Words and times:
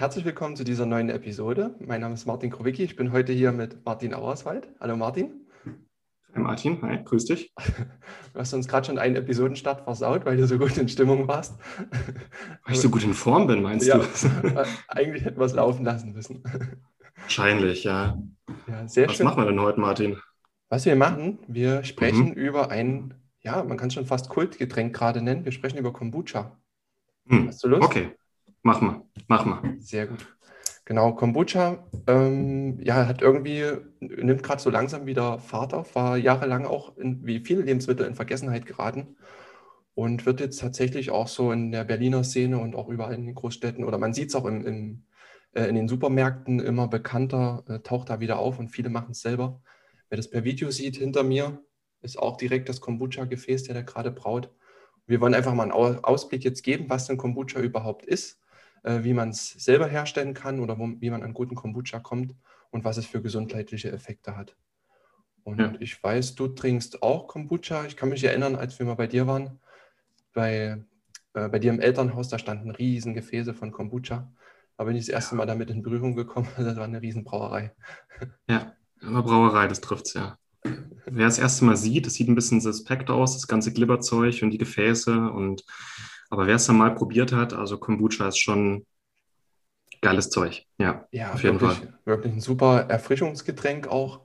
Herzlich 0.00 0.24
willkommen 0.24 0.56
zu 0.56 0.64
dieser 0.64 0.86
neuen 0.86 1.10
Episode. 1.10 1.74
Mein 1.78 2.00
Name 2.00 2.14
ist 2.14 2.24
Martin 2.24 2.50
Krowicki. 2.50 2.82
Ich 2.82 2.96
bin 2.96 3.12
heute 3.12 3.34
hier 3.34 3.52
mit 3.52 3.84
Martin 3.84 4.14
Auerswald. 4.14 4.66
Hallo 4.80 4.96
Martin. 4.96 5.46
Hi 6.32 6.40
Martin, 6.40 6.80
hi, 6.80 7.04
grüß 7.04 7.26
dich. 7.26 7.52
Du 8.32 8.40
hast 8.40 8.54
uns 8.54 8.66
gerade 8.66 8.86
schon 8.86 8.96
einen 8.96 9.16
Episodenstart 9.16 9.82
versaut, 9.82 10.24
weil 10.24 10.38
du 10.38 10.46
so 10.46 10.56
gut 10.56 10.74
in 10.78 10.88
Stimmung 10.88 11.28
warst. 11.28 11.60
Weil 12.64 12.72
ich 12.72 12.80
so 12.80 12.88
gut 12.88 13.04
in 13.04 13.12
Form 13.12 13.46
bin, 13.46 13.60
meinst 13.60 13.86
ja, 13.86 13.98
du? 13.98 14.64
eigentlich 14.88 15.22
hätten 15.26 15.38
wir 15.38 15.44
es 15.44 15.52
laufen 15.52 15.84
lassen 15.84 16.14
müssen. 16.14 16.42
Wahrscheinlich, 17.16 17.84
ja. 17.84 18.16
ja 18.68 18.88
sehr 18.88 19.06
Was 19.06 19.16
schön. 19.16 19.26
machen 19.26 19.42
wir 19.42 19.50
denn 19.50 19.60
heute, 19.60 19.80
Martin? 19.80 20.16
Was 20.70 20.86
wir 20.86 20.96
machen, 20.96 21.40
wir 21.46 21.84
sprechen 21.84 22.28
mhm. 22.28 22.32
über 22.32 22.70
ein, 22.70 23.12
ja, 23.42 23.62
man 23.62 23.76
kann 23.76 23.88
es 23.88 23.94
schon 23.94 24.06
fast 24.06 24.30
Kultgetränk 24.30 24.96
gerade 24.96 25.20
nennen. 25.20 25.44
Wir 25.44 25.52
sprechen 25.52 25.76
über 25.76 25.92
Kombucha. 25.92 26.56
Hm. 27.28 27.48
Hast 27.48 27.62
du 27.62 27.68
Lust? 27.68 27.82
Okay, 27.82 28.12
mach 28.62 28.80
mal, 28.80 29.02
mach 29.28 29.44
mal. 29.44 29.76
Sehr 29.78 30.06
gut. 30.06 30.26
Genau, 30.90 31.12
Kombucha 31.12 31.86
ähm, 32.08 32.80
ja, 32.82 33.06
hat 33.06 33.22
irgendwie, 33.22 33.64
nimmt 34.00 34.42
gerade 34.42 34.60
so 34.60 34.70
langsam 34.70 35.06
wieder 35.06 35.38
Fahrt 35.38 35.72
auf, 35.72 35.94
war 35.94 36.16
jahrelang 36.16 36.66
auch 36.66 36.96
in, 36.96 37.24
wie 37.24 37.38
viele 37.38 37.62
Lebensmittel 37.62 38.04
in 38.06 38.16
Vergessenheit 38.16 38.66
geraten 38.66 39.14
und 39.94 40.26
wird 40.26 40.40
jetzt 40.40 40.58
tatsächlich 40.58 41.12
auch 41.12 41.28
so 41.28 41.52
in 41.52 41.70
der 41.70 41.84
Berliner 41.84 42.24
Szene 42.24 42.58
und 42.58 42.74
auch 42.74 42.88
überall 42.88 43.14
in 43.14 43.24
den 43.26 43.36
Großstädten 43.36 43.84
oder 43.84 43.98
man 43.98 44.14
sieht 44.14 44.30
es 44.30 44.34
auch 44.34 44.46
im, 44.46 44.66
im, 44.66 45.04
äh, 45.52 45.66
in 45.66 45.76
den 45.76 45.86
Supermärkten 45.86 46.58
immer 46.58 46.88
bekannter, 46.88 47.62
äh, 47.68 47.78
taucht 47.78 48.10
da 48.10 48.18
wieder 48.18 48.40
auf 48.40 48.58
und 48.58 48.70
viele 48.70 48.88
machen 48.88 49.12
es 49.12 49.20
selber. 49.20 49.62
Wer 50.08 50.16
das 50.16 50.28
per 50.28 50.42
Video 50.42 50.72
sieht, 50.72 50.96
hinter 50.96 51.22
mir 51.22 51.62
ist 52.02 52.18
auch 52.18 52.36
direkt 52.36 52.68
das 52.68 52.80
Kombucha-Gefäß, 52.80 53.62
der 53.62 53.74
da 53.76 53.82
gerade 53.82 54.10
braut. 54.10 54.50
Wir 55.06 55.20
wollen 55.20 55.34
einfach 55.34 55.54
mal 55.54 55.70
einen 55.70 56.02
Ausblick 56.02 56.42
jetzt 56.42 56.64
geben, 56.64 56.86
was 56.88 57.06
denn 57.06 57.16
Kombucha 57.16 57.60
überhaupt 57.60 58.04
ist 58.04 58.39
äh, 58.82 59.02
wie 59.02 59.14
man 59.14 59.30
es 59.30 59.50
selber 59.50 59.86
herstellen 59.86 60.34
kann 60.34 60.60
oder 60.60 60.78
wo, 60.78 60.88
wie 61.00 61.10
man 61.10 61.22
an 61.22 61.34
guten 61.34 61.54
Kombucha 61.54 62.00
kommt 62.00 62.34
und 62.70 62.84
was 62.84 62.96
es 62.96 63.06
für 63.06 63.22
gesundheitliche 63.22 63.90
Effekte 63.92 64.36
hat. 64.36 64.56
Und 65.42 65.60
ja. 65.60 65.72
ich 65.80 66.02
weiß, 66.02 66.34
du 66.34 66.48
trinkst 66.48 67.02
auch 67.02 67.26
Kombucha. 67.26 67.84
Ich 67.86 67.96
kann 67.96 68.10
mich 68.10 68.22
erinnern, 68.24 68.56
als 68.56 68.78
wir 68.78 68.86
mal 68.86 68.94
bei 68.94 69.06
dir 69.06 69.26
waren, 69.26 69.58
bei, 70.32 70.84
äh, 71.34 71.48
bei 71.48 71.58
dir 71.58 71.70
im 71.70 71.80
Elternhaus, 71.80 72.28
da 72.28 72.38
standen 72.38 72.70
riesen 72.70 73.14
Gefäße 73.14 73.54
von 73.54 73.72
Kombucha. 73.72 74.30
Da 74.76 74.84
bin 74.84 74.96
ich 74.96 75.06
das 75.06 75.14
erste 75.14 75.34
Mal 75.34 75.46
damit 75.46 75.70
in 75.70 75.82
Berührung 75.82 76.14
gekommen. 76.14 76.48
Das 76.56 76.76
war 76.76 76.84
eine 76.84 77.02
Riesenbrauerei. 77.02 77.74
Ja, 78.48 78.74
eine 79.02 79.22
Brauerei, 79.22 79.66
das 79.66 79.80
trifft 79.80 80.06
es 80.06 80.14
ja. 80.14 80.38
Wer 80.62 81.26
das 81.26 81.38
erste 81.38 81.64
Mal 81.64 81.76
sieht, 81.76 82.06
das 82.06 82.14
sieht 82.14 82.28
ein 82.28 82.34
bisschen 82.34 82.60
suspekt 82.60 83.10
aus, 83.10 83.32
das 83.32 83.48
ganze 83.48 83.72
Glibberzeug 83.72 84.42
und 84.42 84.50
die 84.50 84.58
Gefäße 84.58 85.30
und 85.30 85.64
aber 86.30 86.46
wer 86.46 86.54
es 86.54 86.66
dann 86.66 86.78
mal 86.78 86.94
probiert 86.94 87.32
hat, 87.32 87.52
also 87.52 87.76
Kombucha 87.76 88.28
ist 88.28 88.38
schon 88.38 88.86
geiles 90.00 90.30
Zeug. 90.30 90.64
Ja, 90.78 91.06
ja 91.10 91.32
auf 91.32 91.42
jeden 91.42 91.60
wirklich, 91.60 91.78
Fall. 91.78 91.98
Wirklich 92.04 92.32
ein 92.32 92.40
super 92.40 92.86
Erfrischungsgetränk 92.88 93.88
auch. 93.88 94.20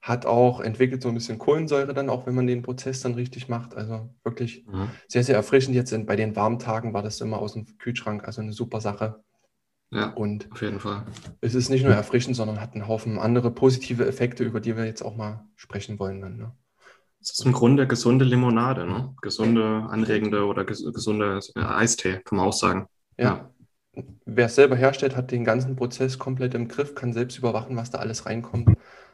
Hat 0.00 0.24
auch 0.24 0.60
entwickelt 0.60 1.02
so 1.02 1.08
ein 1.08 1.14
bisschen 1.14 1.38
Kohlensäure 1.38 1.92
dann, 1.92 2.08
auch 2.08 2.26
wenn 2.26 2.34
man 2.34 2.46
den 2.46 2.62
Prozess 2.62 3.02
dann 3.02 3.14
richtig 3.14 3.48
macht. 3.48 3.74
Also 3.74 4.08
wirklich 4.24 4.64
mhm. 4.66 4.88
sehr, 5.08 5.24
sehr 5.24 5.34
erfrischend. 5.34 5.74
Jetzt 5.74 5.92
in, 5.92 6.06
bei 6.06 6.16
den 6.16 6.36
warmen 6.36 6.58
Tagen 6.58 6.94
war 6.94 7.02
das 7.02 7.20
immer 7.20 7.38
aus 7.38 7.52
dem 7.52 7.66
Kühlschrank, 7.76 8.24
also 8.24 8.40
eine 8.40 8.52
super 8.52 8.80
Sache. 8.80 9.22
Ja, 9.92 10.10
und 10.10 10.50
auf 10.52 10.62
jeden 10.62 10.78
Fall. 10.78 11.04
Es 11.40 11.56
ist 11.56 11.68
nicht 11.68 11.84
nur 11.84 11.92
erfrischend, 11.92 12.36
sondern 12.36 12.60
hat 12.60 12.74
einen 12.74 12.86
Haufen 12.86 13.18
andere 13.18 13.50
positive 13.50 14.06
Effekte, 14.06 14.44
über 14.44 14.60
die 14.60 14.76
wir 14.76 14.86
jetzt 14.86 15.02
auch 15.02 15.16
mal 15.16 15.44
sprechen 15.56 15.98
wollen 15.98 16.20
dann. 16.20 16.36
Ne? 16.36 16.52
Es 17.20 17.32
ist 17.32 17.44
im 17.44 17.52
Grunde 17.52 17.86
gesunde 17.86 18.24
Limonade, 18.24 18.86
ne? 18.86 19.14
Gesunde, 19.20 19.86
anregende 19.90 20.46
oder 20.46 20.64
ges 20.64 20.82
gesunde 20.82 21.40
äh, 21.54 21.60
Eistee, 21.60 22.20
kann 22.24 22.38
man 22.38 22.46
auch 22.46 22.52
sagen. 22.52 22.86
Ja. 23.18 23.50
ja. 23.94 24.04
Wer 24.24 24.46
es 24.46 24.54
selber 24.54 24.76
herstellt, 24.76 25.16
hat 25.16 25.30
den 25.30 25.44
ganzen 25.44 25.76
Prozess 25.76 26.18
komplett 26.18 26.54
im 26.54 26.68
Griff, 26.68 26.94
kann 26.94 27.12
selbst 27.12 27.36
überwachen, 27.36 27.76
was 27.76 27.90
da 27.90 27.98
alles 27.98 28.24
reinkommt. 28.24 28.70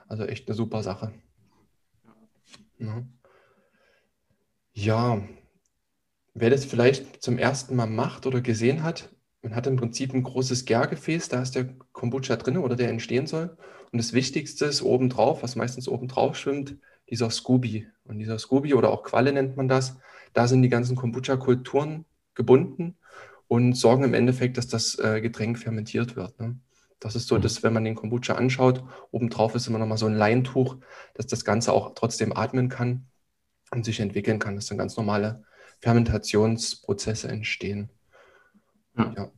Also 0.06 0.24
echt 0.24 0.46
eine 0.48 0.54
super 0.54 0.82
Sache. 0.82 1.12
Ja. 2.78 3.02
ja. 4.72 5.22
Wer 6.34 6.50
das 6.50 6.64
vielleicht 6.64 7.22
zum 7.22 7.38
ersten 7.38 7.74
Mal 7.74 7.86
macht 7.86 8.26
oder 8.26 8.40
gesehen 8.40 8.82
hat, 8.82 9.08
man 9.42 9.54
hat 9.54 9.66
im 9.66 9.76
Prinzip 9.76 10.12
ein 10.12 10.22
großes 10.22 10.64
Gärgefäß, 10.64 11.28
da 11.28 11.40
ist 11.40 11.54
der 11.54 11.74
Kombucha 11.92 12.36
drin 12.36 12.58
oder 12.58 12.76
der 12.76 12.90
entstehen 12.90 13.26
soll. 13.26 13.56
Und 13.90 13.98
das 13.98 14.12
Wichtigste 14.12 14.66
ist 14.66 14.82
obendrauf, 14.82 15.42
was 15.42 15.56
meistens 15.56 15.88
obendrauf 15.88 16.36
schwimmt, 16.36 16.76
dieser 17.10 17.30
Scooby. 17.30 17.88
Und 18.04 18.18
dieser 18.18 18.38
Scooby 18.38 18.74
oder 18.74 18.90
auch 18.90 19.02
Qualle 19.02 19.32
nennt 19.32 19.56
man 19.56 19.68
das, 19.68 19.96
da 20.32 20.48
sind 20.48 20.62
die 20.62 20.68
ganzen 20.68 20.96
Kombucha-Kulturen 20.96 22.04
gebunden 22.34 22.96
und 23.48 23.74
sorgen 23.74 24.04
im 24.04 24.14
Endeffekt, 24.14 24.58
dass 24.58 24.68
das 24.68 24.98
äh, 24.98 25.20
Getränk 25.20 25.58
fermentiert 25.58 26.16
wird. 26.16 26.38
Ne? 26.40 26.58
Das 27.00 27.14
ist 27.14 27.28
so, 27.28 27.36
mhm. 27.36 27.42
dass 27.42 27.62
wenn 27.62 27.72
man 27.72 27.84
den 27.84 27.94
Kombucha 27.94 28.34
anschaut, 28.34 28.82
obendrauf 29.10 29.54
ist 29.54 29.66
immer 29.66 29.78
noch 29.78 29.86
mal 29.86 29.96
so 29.96 30.06
ein 30.06 30.14
Leintuch, 30.14 30.76
dass 31.14 31.26
das 31.26 31.44
Ganze 31.44 31.72
auch 31.72 31.94
trotzdem 31.94 32.36
atmen 32.36 32.68
kann 32.68 33.06
und 33.70 33.84
sich 33.84 34.00
entwickeln 34.00 34.38
kann, 34.38 34.56
dass 34.56 34.66
dann 34.66 34.78
ganz 34.78 34.96
normale 34.96 35.44
Fermentationsprozesse 35.80 37.28
entstehen. 37.28 37.90
Ja. 38.96 39.14
ja. 39.16 39.30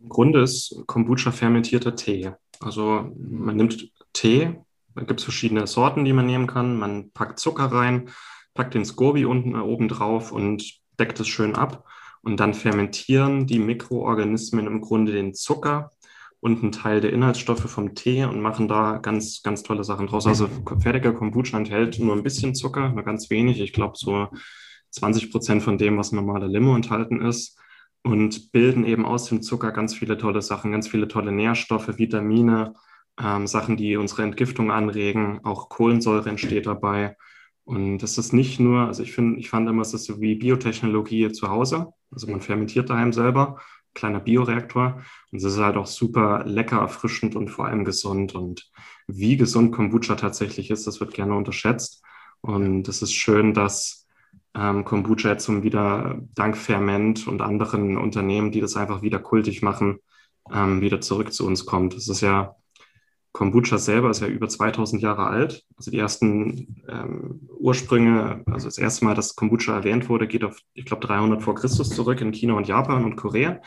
Im 0.00 0.08
Grunde 0.08 0.42
ist 0.42 0.82
Kombucha 0.86 1.32
fermentierter 1.32 1.96
Tee. 1.96 2.32
Also 2.60 3.12
man 3.16 3.56
nimmt 3.56 3.92
Tee, 4.12 4.54
da 4.96 5.04
gibt 5.04 5.20
es 5.20 5.24
verschiedene 5.24 5.66
Sorten, 5.66 6.04
die 6.04 6.12
man 6.12 6.26
nehmen 6.26 6.46
kann. 6.46 6.78
Man 6.78 7.10
packt 7.12 7.38
Zucker 7.38 7.66
rein, 7.66 8.10
packt 8.54 8.74
den 8.74 8.84
Scoby 8.84 9.26
unten 9.26 9.54
oben 9.54 9.88
drauf 9.88 10.32
und 10.32 10.80
deckt 10.98 11.20
es 11.20 11.28
schön 11.28 11.54
ab. 11.54 11.84
Und 12.22 12.40
dann 12.40 12.54
fermentieren 12.54 13.46
die 13.46 13.58
Mikroorganismen 13.58 14.66
im 14.66 14.80
Grunde 14.80 15.12
den 15.12 15.34
Zucker 15.34 15.90
und 16.40 16.62
einen 16.62 16.72
Teil 16.72 17.00
der 17.00 17.12
Inhaltsstoffe 17.12 17.70
vom 17.70 17.94
Tee 17.94 18.24
und 18.24 18.40
machen 18.40 18.68
da 18.68 18.98
ganz, 18.98 19.42
ganz 19.42 19.62
tolle 19.62 19.84
Sachen 19.84 20.06
draus. 20.06 20.26
Also 20.26 20.48
fertiger 20.80 21.12
Kombucha 21.12 21.56
enthält 21.56 21.98
nur 21.98 22.16
ein 22.16 22.22
bisschen 22.22 22.54
Zucker, 22.54 22.88
nur 22.88 23.04
ganz 23.04 23.30
wenig. 23.30 23.60
Ich 23.60 23.72
glaube 23.72 23.94
so 23.96 24.28
20 24.90 25.30
Prozent 25.30 25.62
von 25.62 25.78
dem, 25.78 25.98
was 25.98 26.12
normale 26.12 26.46
Limo 26.46 26.74
enthalten 26.74 27.20
ist. 27.20 27.58
Und 28.02 28.52
bilden 28.52 28.84
eben 28.84 29.04
aus 29.04 29.24
dem 29.24 29.42
Zucker 29.42 29.72
ganz 29.72 29.94
viele 29.94 30.16
tolle 30.16 30.40
Sachen, 30.40 30.70
ganz 30.70 30.86
viele 30.86 31.08
tolle 31.08 31.32
Nährstoffe, 31.32 31.98
Vitamine, 31.98 32.74
ähm, 33.20 33.46
Sachen, 33.46 33.76
die 33.76 33.96
unsere 33.96 34.22
Entgiftung 34.22 34.70
anregen. 34.70 35.40
Auch 35.44 35.68
Kohlensäure 35.68 36.28
entsteht 36.28 36.66
dabei. 36.66 37.16
Und 37.64 37.98
das 37.98 38.18
ist 38.18 38.32
nicht 38.32 38.60
nur, 38.60 38.86
also 38.86 39.02
ich 39.02 39.12
finde, 39.12 39.40
ich 39.40 39.50
fand 39.50 39.68
immer, 39.68 39.82
es 39.82 39.94
ist 39.94 40.04
so 40.04 40.20
wie 40.20 40.36
Biotechnologie 40.36 41.32
zu 41.32 41.48
Hause. 41.48 41.88
Also 42.10 42.28
man 42.28 42.40
fermentiert 42.40 42.90
daheim 42.90 43.12
selber, 43.12 43.60
kleiner 43.94 44.20
Bioreaktor. 44.20 45.02
Und 45.32 45.38
es 45.38 45.44
ist 45.44 45.58
halt 45.58 45.76
auch 45.76 45.86
super 45.86 46.44
lecker, 46.46 46.78
erfrischend 46.78 47.34
und 47.34 47.48
vor 47.48 47.66
allem 47.66 47.84
gesund. 47.84 48.34
Und 48.34 48.70
wie 49.08 49.36
gesund 49.36 49.72
Kombucha 49.72 50.14
tatsächlich 50.14 50.70
ist, 50.70 50.86
das 50.86 51.00
wird 51.00 51.14
gerne 51.14 51.34
unterschätzt. 51.34 52.04
Und 52.40 52.86
es 52.88 53.02
ist 53.02 53.14
schön, 53.14 53.54
dass 53.54 54.06
ähm, 54.54 54.84
Kombucha 54.84 55.30
jetzt 55.30 55.48
wieder 55.62 56.20
dank 56.34 56.56
Ferment 56.56 57.26
und 57.26 57.42
anderen 57.42 57.96
Unternehmen, 57.96 58.52
die 58.52 58.60
das 58.60 58.76
einfach 58.76 59.02
wieder 59.02 59.18
kultig 59.18 59.62
machen, 59.62 59.98
ähm, 60.52 60.80
wieder 60.80 61.00
zurück 61.00 61.32
zu 61.32 61.46
uns 61.46 61.66
kommt. 61.66 61.94
Es 61.94 62.08
ist 62.08 62.20
ja 62.20 62.54
Kombucha 63.36 63.76
selber 63.76 64.08
ist 64.08 64.22
ja 64.22 64.28
über 64.28 64.48
2000 64.48 65.02
Jahre 65.02 65.26
alt. 65.26 65.62
Also 65.76 65.90
die 65.90 65.98
ersten 65.98 66.82
ähm, 66.88 67.46
Ursprünge, 67.58 68.42
also 68.46 68.66
das 68.66 68.78
erste 68.78 69.04
Mal, 69.04 69.14
dass 69.14 69.36
Kombucha 69.36 69.74
erwähnt 69.74 70.08
wurde, 70.08 70.26
geht 70.26 70.42
auf, 70.42 70.58
ich 70.72 70.86
glaube, 70.86 71.06
300 71.06 71.42
vor 71.42 71.54
Christus 71.54 71.90
zurück 71.90 72.22
in 72.22 72.32
China 72.32 72.54
und 72.54 72.66
Japan 72.66 73.04
und 73.04 73.16
Korea. 73.16 73.60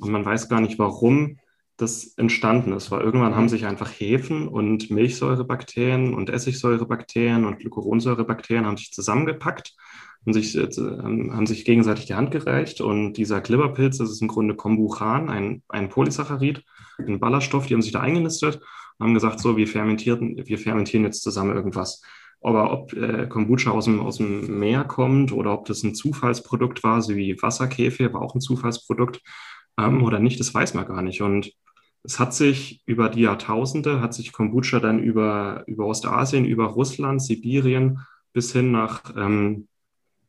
Und 0.00 0.10
man 0.10 0.24
weiß 0.24 0.48
gar 0.48 0.60
nicht, 0.60 0.80
warum 0.80 1.38
das 1.76 2.14
entstanden 2.16 2.72
ist, 2.72 2.90
weil 2.90 3.02
irgendwann 3.02 3.36
haben 3.36 3.48
sich 3.48 3.66
einfach 3.66 3.88
Hefen 3.88 4.48
und 4.48 4.90
Milchsäurebakterien 4.90 6.12
und 6.12 6.28
Essigsäurebakterien 6.30 7.44
und 7.44 7.60
Glucuronsäurebakterien 7.60 8.66
haben 8.66 8.78
sich 8.78 8.92
zusammengepackt 8.92 9.76
und 10.24 10.32
sich, 10.32 10.56
äh, 10.56 10.68
haben 10.76 11.46
sich 11.46 11.64
gegenseitig 11.64 12.06
die 12.06 12.14
Hand 12.14 12.32
gereicht. 12.32 12.80
Und 12.80 13.12
dieser 13.12 13.40
Glibberpilz, 13.40 13.98
das 13.98 14.10
ist 14.10 14.22
im 14.22 14.28
Grunde 14.28 14.56
Kombuchan, 14.56 15.28
ein, 15.28 15.62
ein 15.68 15.88
Polysaccharid, 15.88 16.64
ein 16.98 17.20
Ballaststoff, 17.20 17.68
die 17.68 17.74
haben 17.74 17.82
sich 17.82 17.92
da 17.92 18.00
eingenistet 18.00 18.60
haben 19.00 19.14
gesagt, 19.14 19.40
so, 19.40 19.56
wir 19.56 19.66
fermentieren, 19.66 20.36
wir 20.44 20.58
fermentieren 20.58 21.04
jetzt 21.04 21.22
zusammen 21.22 21.54
irgendwas. 21.54 22.02
Aber 22.40 22.72
ob 22.72 22.92
äh, 22.92 23.26
Kombucha 23.26 23.70
aus 23.70 23.86
dem, 23.86 24.00
aus 24.00 24.18
dem 24.18 24.58
Meer 24.58 24.84
kommt 24.84 25.32
oder 25.32 25.52
ob 25.52 25.64
das 25.64 25.82
ein 25.82 25.94
Zufallsprodukt 25.94 26.84
war, 26.84 27.00
so 27.00 27.16
wie 27.16 27.40
Wasserkäfer, 27.40 28.12
war 28.12 28.22
auch 28.22 28.34
ein 28.34 28.40
Zufallsprodukt, 28.40 29.20
ähm, 29.78 30.02
oder 30.02 30.18
nicht, 30.18 30.38
das 30.40 30.52
weiß 30.52 30.74
man 30.74 30.86
gar 30.86 31.02
nicht. 31.02 31.22
Und 31.22 31.52
es 32.02 32.18
hat 32.18 32.34
sich 32.34 32.82
über 32.86 33.08
die 33.08 33.22
Jahrtausende, 33.22 34.00
hat 34.00 34.14
sich 34.14 34.32
Kombucha 34.32 34.78
dann 34.78 35.02
über, 35.02 35.64
über 35.66 35.86
Ostasien, 35.86 36.44
über 36.44 36.66
Russland, 36.66 37.22
Sibirien 37.22 38.00
bis 38.34 38.52
hin 38.52 38.72
nach, 38.72 39.02
ähm, 39.16 39.68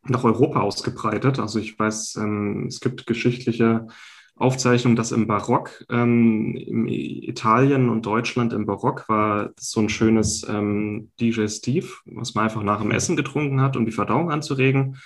nach 0.03 0.23
Europa 0.23 0.61
ausgebreitet. 0.61 1.39
Also 1.39 1.59
ich 1.59 1.77
weiß, 1.77 2.15
ähm, 2.15 2.67
es 2.67 2.79
gibt 2.79 3.05
geschichtliche 3.05 3.87
Aufzeichnungen, 4.37 4.97
dass 4.97 5.13
im 5.13 5.27
Barock, 5.27 5.85
ähm, 5.89 6.55
in 6.57 6.87
Italien 6.87 7.89
und 7.89 8.05
Deutschland 8.05 8.51
im 8.51 8.65
Barock 8.65 9.07
war 9.07 9.51
so 9.57 9.79
ein 9.79 9.89
schönes 9.89 10.45
ähm, 10.47 11.11
Digestiv, 11.19 12.01
was 12.05 12.35
man 12.35 12.45
einfach 12.45 12.63
nach 12.63 12.81
dem 12.81 12.91
Essen 12.91 13.15
getrunken 13.15 13.61
hat, 13.61 13.77
um 13.77 13.85
die 13.85 13.93
Verdauung 13.93 14.31
anzuregen. 14.31 14.97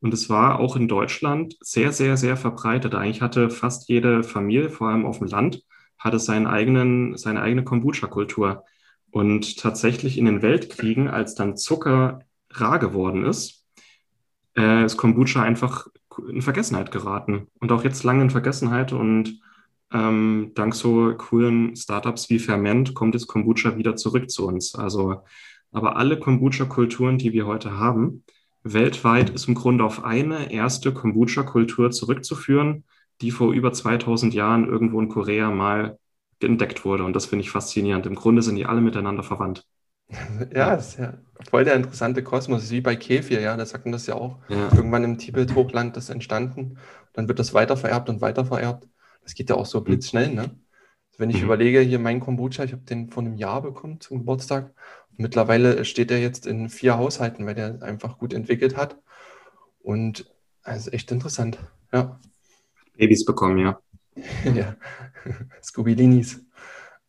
Und 0.00 0.12
es 0.12 0.28
war 0.28 0.60
auch 0.60 0.76
in 0.76 0.88
Deutschland 0.88 1.56
sehr, 1.60 1.90
sehr, 1.92 2.18
sehr 2.18 2.36
verbreitet. 2.36 2.94
Eigentlich 2.94 3.22
hatte 3.22 3.48
fast 3.48 3.88
jede 3.88 4.22
Familie, 4.22 4.68
vor 4.68 4.88
allem 4.88 5.06
auf 5.06 5.18
dem 5.18 5.28
Land, 5.28 5.62
hatte 5.98 6.18
seinen 6.18 6.46
eigenen, 6.46 7.16
seine 7.16 7.40
eigene 7.40 7.64
Kombucha-Kultur. 7.64 8.64
Und 9.10 9.58
tatsächlich 9.58 10.18
in 10.18 10.26
den 10.26 10.42
Weltkriegen, 10.42 11.08
als 11.08 11.34
dann 11.34 11.56
Zucker 11.56 12.20
rar 12.50 12.78
geworden 12.78 13.24
ist, 13.24 13.64
äh, 14.54 14.84
ist 14.84 14.98
Kombucha 14.98 15.42
einfach 15.42 15.86
in 16.28 16.42
Vergessenheit 16.42 16.90
geraten. 16.90 17.48
Und 17.60 17.72
auch 17.72 17.84
jetzt 17.84 18.04
lange 18.04 18.22
in 18.22 18.30
Vergessenheit. 18.30 18.92
Und 18.92 19.40
ähm, 19.92 20.52
dank 20.54 20.74
so 20.74 21.14
coolen 21.16 21.76
Startups 21.76 22.28
wie 22.30 22.38
Ferment 22.38 22.94
kommt 22.94 23.14
jetzt 23.14 23.26
Kombucha 23.26 23.76
wieder 23.76 23.96
zurück 23.96 24.30
zu 24.30 24.46
uns. 24.46 24.74
Also, 24.74 25.22
aber 25.72 25.96
alle 25.96 26.18
Kombucha-Kulturen, 26.18 27.18
die 27.18 27.32
wir 27.32 27.46
heute 27.46 27.78
haben, 27.78 28.24
weltweit 28.62 29.30
ist 29.30 29.48
im 29.48 29.54
Grunde 29.54 29.84
auf 29.84 30.04
eine 30.04 30.52
erste 30.52 30.92
Kombucha-Kultur 30.92 31.90
zurückzuführen, 31.90 32.84
die 33.20 33.30
vor 33.30 33.52
über 33.52 33.72
2000 33.72 34.34
Jahren 34.34 34.66
irgendwo 34.66 35.00
in 35.00 35.08
Korea 35.08 35.50
mal 35.50 35.98
entdeckt 36.40 36.84
wurde. 36.84 37.04
Und 37.04 37.14
das 37.14 37.26
finde 37.26 37.44
ich 37.44 37.50
faszinierend. 37.50 38.06
Im 38.06 38.14
Grunde 38.14 38.42
sind 38.42 38.56
die 38.56 38.66
alle 38.66 38.80
miteinander 38.80 39.22
verwandt. 39.22 39.64
Ja, 40.54 40.76
das 40.76 40.90
ist 40.90 40.98
ja 40.98 41.14
voll 41.50 41.64
der 41.64 41.74
interessante 41.74 42.22
Kosmos. 42.22 42.58
Das 42.58 42.64
ist 42.66 42.72
wie 42.72 42.80
bei 42.80 42.96
Kefir, 42.96 43.40
ja, 43.40 43.56
da 43.56 43.66
sagt 43.66 43.84
man 43.84 43.92
das 43.92 44.06
ja 44.06 44.14
auch. 44.14 44.38
Ja. 44.48 44.72
Irgendwann 44.74 45.04
im 45.04 45.18
Tibet-Hochland 45.18 45.96
das 45.96 46.10
entstanden. 46.10 46.78
Dann 47.12 47.28
wird 47.28 47.38
das 47.38 47.54
weitervererbt 47.54 48.08
und 48.08 48.20
weitervererbt. 48.20 48.88
Das 49.22 49.34
geht 49.34 49.50
ja 49.50 49.56
auch 49.56 49.66
so 49.66 49.80
blitzschnell, 49.80 50.32
ne? 50.32 50.42
Also 50.42 51.18
wenn 51.18 51.30
ich 51.30 51.38
mhm. 51.38 51.44
überlege, 51.44 51.80
hier 51.80 51.98
mein 51.98 52.20
Kombucha, 52.20 52.64
ich 52.64 52.72
habe 52.72 52.82
den 52.82 53.10
vor 53.10 53.22
einem 53.22 53.34
Jahr 53.34 53.62
bekommen 53.62 54.00
zum 54.00 54.18
Geburtstag. 54.18 54.72
Mittlerweile 55.16 55.84
steht 55.84 56.10
er 56.10 56.20
jetzt 56.20 56.46
in 56.46 56.68
vier 56.68 56.98
Haushalten, 56.98 57.46
weil 57.46 57.54
der 57.54 57.82
einfach 57.82 58.18
gut 58.18 58.34
entwickelt 58.34 58.76
hat. 58.76 59.00
Und 59.80 60.30
also 60.62 60.90
echt 60.90 61.10
interessant, 61.12 61.58
ja. 61.92 62.18
Babys 62.96 63.24
bekommen, 63.24 63.58
ja. 63.58 63.80
ja, 64.54 64.76
Scooby-Linis. 65.62 66.44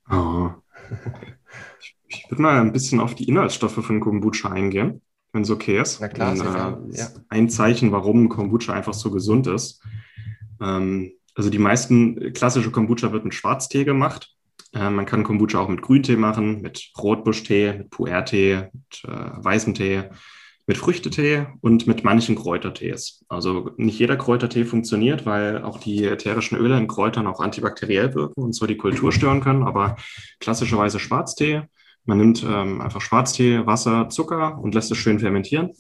Oh. 0.09 0.51
Ich 2.07 2.25
würde 2.29 2.41
mal 2.41 2.59
ein 2.59 2.73
bisschen 2.73 2.99
auf 2.99 3.15
die 3.15 3.27
Inhaltsstoffe 3.27 3.83
von 3.83 3.99
Kombucha 3.99 4.49
eingehen, 4.49 5.01
wenn 5.33 5.43
es 5.43 5.49
okay 5.49 5.79
ist. 5.79 5.99
Na 5.99 6.07
klar, 6.07 6.31
Und, 6.31 6.93
äh, 6.93 6.97
ja. 6.97 7.07
Ein 7.29 7.49
Zeichen, 7.49 7.91
warum 7.91 8.29
Kombucha 8.29 8.73
einfach 8.73 8.93
so 8.93 9.11
gesund 9.11 9.47
ist. 9.47 9.81
Ähm, 10.61 11.11
also 11.35 11.49
die 11.49 11.59
meisten 11.59 12.33
klassische 12.33 12.71
Kombucha 12.71 13.11
wird 13.11 13.25
mit 13.25 13.33
Schwarztee 13.33 13.83
gemacht. 13.83 14.33
Äh, 14.73 14.89
man 14.89 15.05
kann 15.05 15.23
Kombucha 15.23 15.59
auch 15.59 15.69
mit 15.69 15.81
Grüntee 15.81 16.15
machen, 16.15 16.61
mit 16.61 16.91
Rotbuschtee, 16.97 17.73
mit 17.77 17.89
Puertee, 17.89 18.69
mit 18.73 19.03
äh, 19.05 19.43
weißem 19.43 19.73
Tee 19.73 20.09
mit 20.67 20.77
Früchtetee 20.77 21.47
und 21.61 21.87
mit 21.87 22.03
manchen 22.03 22.35
Kräutertees. 22.35 23.23
Also 23.29 23.71
nicht 23.77 23.97
jeder 23.99 24.17
Kräutertee 24.17 24.65
funktioniert, 24.65 25.25
weil 25.25 25.63
auch 25.63 25.79
die 25.79 26.03
ätherischen 26.03 26.57
Öle 26.57 26.77
in 26.77 26.89
Kräutern 26.89 27.25
auch 27.25 27.39
antibakteriell 27.39 28.13
wirken 28.13 28.43
und 28.43 28.53
so 28.53 28.67
die 28.67 28.75
Kultur 28.75 29.13
stören 29.13 29.39
können. 29.39 29.63
Aber 29.63 29.95
klassischerweise 30.41 30.99
Schwarztee. 30.99 31.63
Man 32.07 32.17
nimmt 32.17 32.43
ähm, 32.43 32.81
einfach 32.81 33.01
Schwarztee, 33.01 33.65
Wasser, 33.65 34.09
Zucker 34.09 34.57
und 34.57 34.73
lässt 34.73 34.91
es 34.91 34.97
schön 34.97 35.19
fermentieren. 35.19 35.71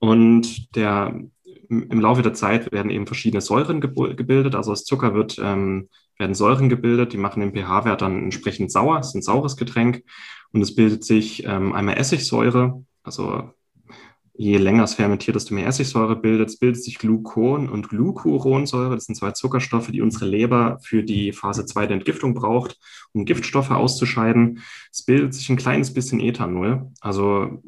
Und 0.00 0.74
der, 0.74 1.20
im 1.68 2.00
Laufe 2.00 2.22
der 2.22 2.32
Zeit 2.32 2.72
werden 2.72 2.90
eben 2.90 3.06
verschiedene 3.06 3.42
Säuren 3.42 3.80
gebildet. 3.80 4.54
Also 4.54 4.72
aus 4.72 4.84
Zucker 4.84 5.14
wird, 5.14 5.38
ähm, 5.38 5.90
werden 6.18 6.34
Säuren 6.34 6.70
gebildet, 6.70 7.12
die 7.12 7.18
machen 7.18 7.40
den 7.40 7.52
pH-Wert 7.54 8.00
dann 8.00 8.24
entsprechend 8.24 8.72
sauer. 8.72 8.98
Es 8.98 9.08
ist 9.08 9.14
ein 9.14 9.22
saures 9.22 9.56
Getränk. 9.56 10.02
Und 10.52 10.62
es 10.62 10.74
bildet 10.74 11.04
sich 11.04 11.44
ähm, 11.44 11.74
einmal 11.74 11.98
Essigsäure, 11.98 12.82
also 13.02 13.50
je 14.38 14.56
länger 14.56 14.84
es 14.84 14.94
fermentiert, 14.94 15.34
desto 15.34 15.52
mehr 15.52 15.66
Essigsäure 15.66 16.14
bildet. 16.14 16.48
Es 16.48 16.58
bildet 16.58 16.82
sich 16.82 16.98
Glucon 16.98 17.68
und 17.68 17.88
Glucuronsäure. 17.88 18.94
Das 18.94 19.06
sind 19.06 19.16
zwei 19.16 19.32
Zuckerstoffe, 19.32 19.88
die 19.88 20.00
unsere 20.00 20.26
Leber 20.26 20.78
für 20.80 21.02
die 21.02 21.32
Phase 21.32 21.66
2 21.66 21.88
der 21.88 21.96
Entgiftung 21.96 22.34
braucht, 22.34 22.78
um 23.12 23.24
Giftstoffe 23.24 23.72
auszuscheiden. 23.72 24.60
Es 24.92 25.04
bildet 25.04 25.34
sich 25.34 25.50
ein 25.50 25.56
kleines 25.56 25.92
bisschen 25.92 26.20
Ethanol. 26.20 26.92
Also 27.00 27.60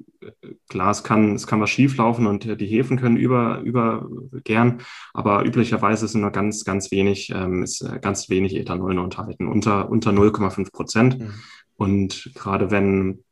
klar, 0.68 0.92
es 0.92 1.02
kann, 1.02 1.34
es 1.34 1.48
kann 1.48 1.60
was 1.60 1.70
schieflaufen 1.70 2.28
und 2.28 2.44
die 2.44 2.66
Hefen 2.66 3.00
können 3.00 3.16
über, 3.16 3.60
über 3.62 4.08
gern, 4.44 4.82
aber 5.12 5.44
üblicherweise 5.44 6.06
sind 6.06 6.20
nur 6.20 6.30
ganz, 6.30 6.64
ganz 6.64 6.92
wenig, 6.92 7.32
ähm, 7.34 7.64
ist 7.64 7.84
ganz 8.00 8.28
wenig 8.30 8.54
Ethanol 8.54 8.96
enthalten, 8.96 9.48
unter, 9.48 9.90
unter 9.90 10.12
0,5 10.12 10.70
Prozent. 10.70 11.18
Mhm. 11.18 11.32
Und 11.76 12.30
gerade 12.36 12.70
wenn 12.70 13.24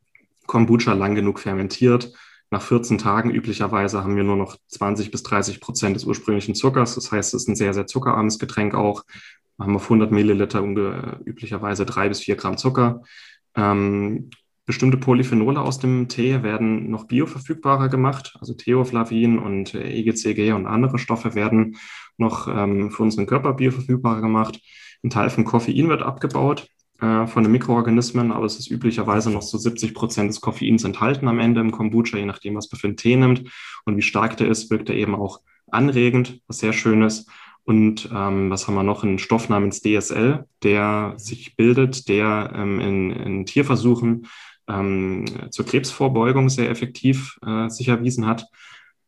Kombucha 0.46 0.94
lang 0.94 1.14
genug 1.14 1.38
fermentiert, 1.38 2.12
nach 2.50 2.62
14 2.62 2.99
Tagen 2.99 3.31
üblicherweise 3.31 4.03
haben 4.03 4.17
wir 4.17 4.25
nur 4.25 4.37
noch 4.37 4.56
20 4.69 5.11
bis 5.11 5.23
30 5.23 5.61
Prozent 5.61 5.97
des 5.97 6.05
ursprünglichen 6.05 6.55
Zuckers. 6.55 6.95
Das 6.95 7.12
heißt, 7.12 7.35
es 7.35 7.43
ist 7.43 7.49
ein 7.49 7.56
sehr, 7.56 7.75
sehr 7.75 7.87
zuckerarmes 7.87 8.39
Getränk 8.39 8.75
auch. 8.75 9.05
Wir 9.59 9.67
haben 9.67 9.77
auf 9.77 9.85
100 9.85 10.11
Milliliter 10.11 10.62
üblicherweise 10.62 11.85
drei 11.85 12.09
bis 12.09 12.21
vier 12.21 12.37
Gramm 12.37 12.56
Zucker. 12.56 13.03
Ähm, 13.55 14.31
bestimmte 14.65 14.99
Polyphenole 14.99 15.61
aus 15.61 15.79
dem 15.79 16.09
Tee 16.09 16.43
werden 16.43 16.91
noch 16.91 17.05
bioverfügbarer 17.05 17.89
gemacht. 17.89 18.37
Also 18.41 18.55
Theoflavin 18.55 19.39
und 19.39 19.75
EGCG 19.75 20.53
und 20.53 20.67
andere 20.67 20.99
Stoffe 20.99 21.35
werden 21.35 21.77
noch 22.17 22.49
ähm, 22.49 22.91
für 22.91 23.03
unseren 23.03 23.27
Körper 23.27 23.55
bioverfügbarer 23.55 24.21
gemacht. 24.21 24.61
Ein 25.03 25.11
Teil 25.11 25.31
von 25.31 25.45
Koffein 25.45 25.89
wird 25.89 26.03
abgebaut 26.03 26.69
äh, 27.00 27.27
von 27.27 27.45
den 27.45 27.53
Mikroorganismen, 27.53 28.33
aber 28.33 28.47
es 28.47 28.59
ist 28.59 28.71
üblicherweise 28.71 29.31
noch 29.31 29.43
so 29.43 29.56
70 29.56 29.95
Prozent 29.95 30.31
des 30.31 30.41
Koffeins 30.41 30.85
enthalten 30.85 31.29
am 31.29 31.39
Ende 31.39 31.61
im 31.61 31.71
Kombucha, 31.71 32.19
je 32.19 32.27
nachdem, 32.27 32.56
was 32.56 32.71
man 32.71 32.81
für 32.81 32.89
einen 32.89 32.97
Tee 32.97 33.17
nimmt. 33.17 33.45
Und 33.85 33.97
wie 33.97 34.03
stark 34.03 34.37
der 34.37 34.49
ist, 34.49 34.71
wirkt 34.71 34.89
er 34.89 34.97
eben 34.97 35.15
auch 35.15 35.41
anregend, 35.71 36.41
was 36.47 36.59
sehr 36.59 36.73
schön 36.73 37.03
ist. 37.03 37.31
Und 37.65 38.09
ähm, 38.15 38.50
was 38.50 38.67
haben 38.67 38.75
wir 38.75 38.83
noch? 38.83 39.05
Einen 39.05 39.19
Stoff 39.19 39.49
namens 39.49 39.83
DSL, 39.83 40.47
der 40.62 41.14
sich 41.19 41.55
bildet, 41.55 42.09
der 42.09 42.50
ähm, 42.55 42.81
in, 42.81 43.11
in, 43.11 43.47
Tierversuchen 43.47 44.26
ähm, 44.69 45.26
zur 45.50 45.67
Krebsvorbeugung 45.67 46.49
sehr 46.49 46.71
effektiv 46.71 47.38
äh, 47.47 47.69
sich 47.69 47.88
erwiesen 47.88 48.26
hat. 48.26 48.47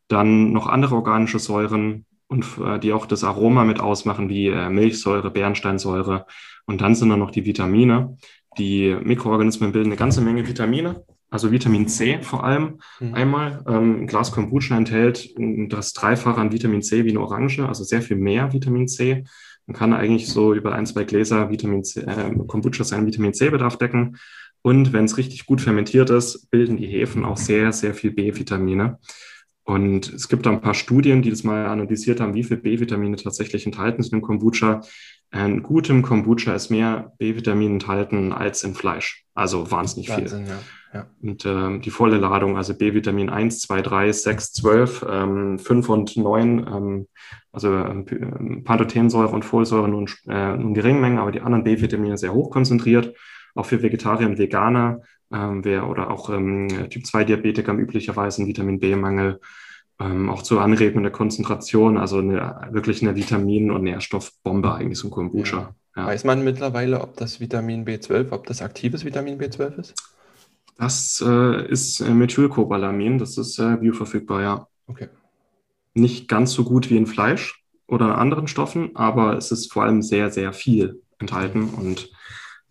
Dann 0.09 0.52
noch 0.52 0.66
andere 0.66 0.94
organische 0.94 1.38
Säuren, 1.38 2.04
und 2.30 2.46
äh, 2.64 2.78
die 2.78 2.92
auch 2.92 3.06
das 3.06 3.25
Aroma 3.25 3.64
mit 3.64 3.80
ausmachen, 3.80 4.28
wie 4.28 4.46
äh, 4.46 4.70
Milchsäure, 4.70 5.30
Bernsteinsäure 5.30 6.26
und 6.64 6.80
dann 6.80 6.94
sind 6.94 7.10
da 7.10 7.16
noch 7.16 7.32
die 7.32 7.44
Vitamine. 7.44 8.16
Die 8.56 8.96
Mikroorganismen 9.02 9.72
bilden 9.72 9.88
eine 9.88 9.96
ganze 9.96 10.20
Menge 10.20 10.46
Vitamine, 10.46 11.04
also 11.28 11.50
Vitamin 11.50 11.88
C 11.88 12.20
vor 12.22 12.44
allem. 12.44 12.78
Mhm. 13.00 13.14
Einmal, 13.14 13.64
ähm, 13.68 14.02
ein 14.02 14.06
Glas 14.06 14.32
Kombucha 14.32 14.76
enthält 14.76 15.34
das 15.68 15.92
Dreifache 15.92 16.40
an 16.40 16.52
Vitamin 16.52 16.82
C 16.82 17.04
wie 17.04 17.10
eine 17.10 17.20
Orange, 17.20 17.66
also 17.66 17.84
sehr 17.84 18.02
viel 18.02 18.16
mehr 18.16 18.52
Vitamin 18.52 18.88
C. 18.88 19.25
Man 19.66 19.76
kann 19.76 19.92
eigentlich 19.92 20.28
so 20.28 20.54
über 20.54 20.75
ein, 20.75 20.87
zwei 20.87 21.04
Gläser 21.04 21.50
Vitamin 21.50 21.84
C, 21.84 22.00
äh, 22.00 22.34
Kombucha 22.46 22.84
seinen 22.84 23.06
Vitamin 23.06 23.34
C-Bedarf 23.34 23.76
decken. 23.76 24.16
Und 24.62 24.92
wenn 24.92 25.06
es 25.06 25.16
richtig 25.16 25.46
gut 25.46 25.60
fermentiert 25.60 26.10
ist, 26.10 26.50
bilden 26.50 26.76
die 26.76 26.87
Hefen 26.87 27.25
auch 27.25 27.38
sehr, 27.38 27.72
sehr 27.72 27.94
viel 27.94 28.10
B-Vitamine. 28.10 28.99
Und 29.70 30.12
es 30.12 30.28
gibt 30.28 30.46
da 30.46 30.50
ein 30.50 30.60
paar 30.60 30.74
Studien, 30.74 31.22
die 31.22 31.30
das 31.30 31.44
mal 31.44 31.66
analysiert 31.66 32.20
haben, 32.20 32.34
wie 32.34 32.42
viel 32.42 32.56
B-Vitamine 32.56 33.14
tatsächlich 33.14 33.66
enthalten 33.66 34.02
sind 34.02 34.14
im 34.14 34.20
Kombucha. 34.20 34.80
In 35.32 35.62
gutem 35.62 36.02
Kombucha 36.02 36.54
ist 36.54 36.70
mehr 36.70 37.12
B-Vitamin 37.18 37.74
enthalten 37.74 38.32
als 38.32 38.64
in 38.64 38.74
Fleisch. 38.74 39.24
Also 39.32 39.70
wahnsinnig 39.70 40.08
Wahnsinn, 40.08 40.46
viel. 40.46 40.54
Ja, 40.92 40.98
ja. 40.98 41.06
Und 41.22 41.46
ähm, 41.46 41.82
die 41.82 41.90
volle 41.90 42.16
Ladung, 42.16 42.56
also 42.56 42.76
B-Vitamin 42.76 43.30
1, 43.30 43.60
2, 43.60 43.82
3, 43.82 44.10
6, 44.10 44.52
12, 44.54 45.06
ähm, 45.08 45.58
5 45.60 45.88
und 45.88 46.16
9, 46.16 46.66
ähm, 46.66 47.06
also 47.52 47.72
ähm, 47.72 48.64
Pantothensäure 48.64 49.28
und 49.28 49.44
Folsäure 49.44 49.88
nur 49.88 50.00
in, 50.00 50.32
äh, 50.32 50.54
in 50.54 50.74
geringen 50.74 51.00
Mengen, 51.00 51.18
aber 51.18 51.30
die 51.30 51.42
anderen 51.42 51.62
B-Vitamine 51.62 52.18
sehr 52.18 52.32
hoch 52.32 52.50
konzentriert. 52.50 53.14
Auch 53.54 53.66
für 53.66 53.82
Vegetarier 53.82 54.26
und 54.26 54.38
Veganer 54.38 55.02
ähm, 55.32 55.64
wer, 55.64 55.88
oder 55.88 56.10
auch 56.10 56.30
ähm, 56.30 56.68
Typ-2-Diabetiker 56.68 57.68
haben 57.68 57.78
üblicherweise 57.78 58.42
einen 58.42 58.49
Vitamin 58.49 58.80
B-Mangel 58.80 59.40
ähm, 60.00 60.30
auch 60.30 60.42
zur 60.42 60.62
Anregung 60.62 61.02
der 61.02 61.12
Konzentration, 61.12 61.99
also 61.99 62.18
eine, 62.18 62.68
wirklich 62.70 63.02
eine 63.02 63.16
Vitamin- 63.16 63.70
und 63.70 63.82
Nährstoffbombe 63.82 64.75
eigentlich 64.75 64.99
so 64.99 65.08
ein 65.08 65.10
Kombucha. 65.10 65.56
Ja. 65.56 65.75
Ja. 65.96 66.06
Weiß 66.06 66.25
man 66.25 66.44
mittlerweile, 66.44 67.00
ob 67.00 67.16
das 67.16 67.40
Vitamin 67.40 67.84
B12, 67.84 68.30
ob 68.30 68.46
das 68.46 68.62
aktives 68.62 69.04
Vitamin 69.04 69.38
B12 69.38 69.78
ist? 69.78 69.94
Das 70.78 71.22
äh, 71.26 71.66
ist 71.68 72.00
äh, 72.00 72.14
Methylcobalamin, 72.14 73.18
das 73.18 73.37
ist 73.37 73.58
äh, 73.58 73.76
bioverfügbar, 73.76 74.42
ja. 74.42 74.66
Okay. 74.87 75.08
Nicht 75.94 76.28
ganz 76.28 76.52
so 76.52 76.64
gut 76.64 76.88
wie 76.88 76.96
in 76.96 77.06
Fleisch 77.06 77.62
oder 77.87 78.16
anderen 78.18 78.46
Stoffen, 78.46 78.94
aber 78.94 79.37
es 79.37 79.50
ist 79.50 79.72
vor 79.72 79.82
allem 79.82 80.00
sehr, 80.00 80.30
sehr 80.30 80.52
viel 80.52 81.02
enthalten 81.18 81.68
und 81.68 82.10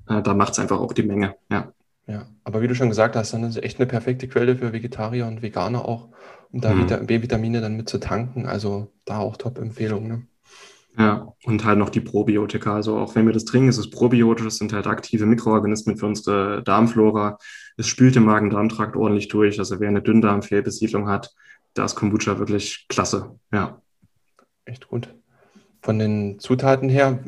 äh, 0.07 0.23
da 0.23 0.33
macht 0.33 0.53
es 0.53 0.59
einfach 0.59 0.79
auch 0.79 0.93
die 0.93 1.03
Menge, 1.03 1.35
ja. 1.51 1.71
Ja, 2.09 2.25
aber 2.43 2.61
wie 2.61 2.67
du 2.67 2.73
schon 2.73 2.89
gesagt 2.89 3.15
hast, 3.15 3.33
dann 3.33 3.43
ist 3.43 3.55
es 3.55 3.63
echt 3.63 3.79
eine 3.79 3.85
perfekte 3.85 4.27
Quelle 4.27 4.55
für 4.55 4.73
Vegetarier 4.73 5.27
und 5.27 5.43
Veganer 5.43 5.85
auch, 5.85 6.09
um 6.51 6.59
da 6.59 6.73
Mhm. 6.73 7.05
B-Vitamine 7.05 7.61
dann 7.61 7.77
mit 7.77 7.87
zu 7.87 7.99
tanken. 7.99 8.47
Also 8.47 8.91
da 9.05 9.19
auch 9.19 9.37
Top-Empfehlung. 9.37 10.07
Ne? 10.07 10.21
Ja, 10.97 11.33
und 11.45 11.63
halt 11.65 11.77
noch 11.77 11.89
die 11.89 12.01
Probiotika. 12.01 12.73
Also 12.73 12.97
auch 12.97 13.13
wenn 13.13 13.27
wir 13.27 13.33
das 13.33 13.45
trinken, 13.45 13.69
ist 13.69 13.77
es 13.77 13.91
probiotisch, 13.91 14.47
es 14.47 14.57
sind 14.57 14.73
halt 14.73 14.87
aktive 14.87 15.27
Mikroorganismen 15.27 15.97
für 15.97 16.07
unsere 16.07 16.63
Darmflora. 16.63 17.37
Es 17.77 17.87
spült 17.87 18.15
den 18.15 18.23
Magen-Darm-Trakt 18.23 18.95
ordentlich 18.95 19.27
durch. 19.27 19.59
Also 19.59 19.79
wer 19.79 19.87
eine 19.87 20.01
Dünndarmfehlbesiedlung 20.01 21.07
hat, 21.07 21.31
da 21.75 21.85
ist 21.85 21.95
Kombucha 21.95 22.39
wirklich 22.39 22.87
klasse. 22.89 23.39
Ja. 23.53 23.81
Echt 24.65 24.87
gut. 24.87 25.13
Von 25.81 25.99
den 25.99 26.39
Zutaten 26.39 26.89
her, 26.89 27.19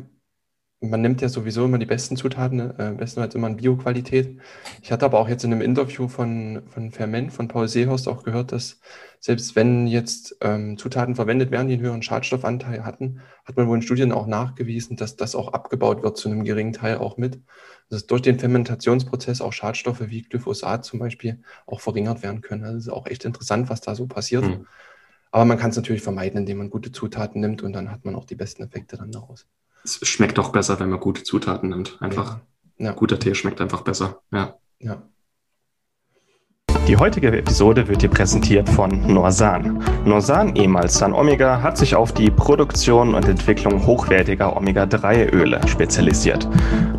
man 0.82 1.00
nimmt 1.00 1.20
ja 1.22 1.28
sowieso 1.28 1.64
immer 1.64 1.78
die 1.78 1.86
besten 1.86 2.16
Zutaten, 2.16 2.58
ne? 2.58 2.74
äh, 2.78 2.90
bestenfalls 2.90 3.34
immer 3.34 3.46
in 3.46 3.56
Bio-Qualität. 3.56 4.38
Ich 4.82 4.90
hatte 4.90 5.04
aber 5.04 5.18
auch 5.20 5.28
jetzt 5.28 5.44
in 5.44 5.52
einem 5.52 5.62
Interview 5.62 6.08
von, 6.08 6.62
von 6.68 6.90
Ferment, 6.90 7.32
von 7.32 7.48
Paul 7.48 7.68
Seehorst 7.68 8.08
auch 8.08 8.24
gehört, 8.24 8.52
dass 8.52 8.80
selbst 9.20 9.54
wenn 9.54 9.86
jetzt 9.86 10.36
ähm, 10.40 10.76
Zutaten 10.76 11.14
verwendet 11.14 11.52
werden, 11.52 11.68
die 11.68 11.74
einen 11.74 11.82
höheren 11.82 12.02
Schadstoffanteil 12.02 12.84
hatten, 12.84 13.20
hat 13.44 13.56
man 13.56 13.68
wohl 13.68 13.76
in 13.76 13.82
Studien 13.82 14.10
auch 14.10 14.26
nachgewiesen, 14.26 14.96
dass 14.96 15.14
das 15.14 15.36
auch 15.36 15.52
abgebaut 15.52 16.02
wird 16.02 16.16
zu 16.16 16.28
einem 16.28 16.42
geringen 16.42 16.72
Teil 16.72 16.98
auch 16.98 17.16
mit. 17.16 17.40
Dass 17.88 18.06
durch 18.06 18.22
den 18.22 18.40
Fermentationsprozess 18.40 19.40
auch 19.40 19.52
Schadstoffe 19.52 20.08
wie 20.08 20.22
Glyphosat 20.22 20.84
zum 20.84 20.98
Beispiel 20.98 21.42
auch 21.66 21.80
verringert 21.80 22.22
werden 22.22 22.40
können. 22.40 22.64
Also 22.64 22.78
es 22.78 22.86
ist 22.86 22.92
auch 22.92 23.06
echt 23.06 23.24
interessant, 23.24 23.70
was 23.70 23.80
da 23.80 23.94
so 23.94 24.06
passiert. 24.06 24.44
Hm. 24.44 24.66
Aber 25.30 25.44
man 25.44 25.58
kann 25.58 25.70
es 25.70 25.76
natürlich 25.76 26.02
vermeiden, 26.02 26.40
indem 26.40 26.58
man 26.58 26.70
gute 26.70 26.90
Zutaten 26.90 27.40
nimmt 27.40 27.62
und 27.62 27.72
dann 27.72 27.90
hat 27.90 28.04
man 28.04 28.16
auch 28.16 28.24
die 28.24 28.34
besten 28.34 28.64
Effekte 28.64 28.96
dann 28.96 29.12
daraus. 29.12 29.46
Es 29.84 30.06
schmeckt 30.06 30.38
auch 30.38 30.50
besser, 30.50 30.78
wenn 30.80 30.90
man 30.90 31.00
gute 31.00 31.24
Zutaten 31.24 31.70
nimmt. 31.70 31.96
Einfach 32.00 32.38
Ja, 32.78 32.86
ja, 32.86 32.92
guter 32.92 33.18
Tee 33.18 33.34
schmeckt 33.34 33.60
einfach 33.60 33.82
besser. 33.82 34.22
Ja. 34.30 34.56
ja. 34.78 35.02
Die 36.88 36.96
heutige 36.96 37.28
Episode 37.28 37.86
wird 37.86 38.02
dir 38.02 38.08
präsentiert 38.08 38.68
von 38.68 39.06
Norsan. 39.06 39.80
Norsan, 40.04 40.56
ehemals 40.56 40.98
San 40.98 41.12
Omega, 41.12 41.62
hat 41.62 41.78
sich 41.78 41.94
auf 41.94 42.12
die 42.12 42.28
Produktion 42.28 43.14
und 43.14 43.28
Entwicklung 43.28 43.86
hochwertiger 43.86 44.56
Omega-3-Öle 44.56 45.60
spezialisiert. 45.68 46.48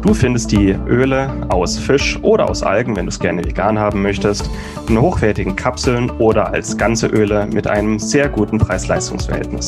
Du 0.01 0.13
findest 0.13 0.53
die 0.53 0.69
Öle 0.87 1.45
aus 1.49 1.77
Fisch 1.77 2.17
oder 2.21 2.49
aus 2.49 2.63
Algen, 2.63 2.95
wenn 2.95 3.07
du 3.07 3.09
es 3.09 3.19
gerne 3.19 3.43
vegan 3.43 3.77
haben 3.77 4.01
möchtest, 4.01 4.49
in 4.87 4.99
hochwertigen 4.99 5.57
Kapseln 5.57 6.09
oder 6.11 6.53
als 6.53 6.77
ganze 6.77 7.07
Öle 7.07 7.45
mit 7.47 7.67
einem 7.67 7.99
sehr 7.99 8.29
guten 8.29 8.59
Preis-Leistungs-Verhältnis. 8.59 9.67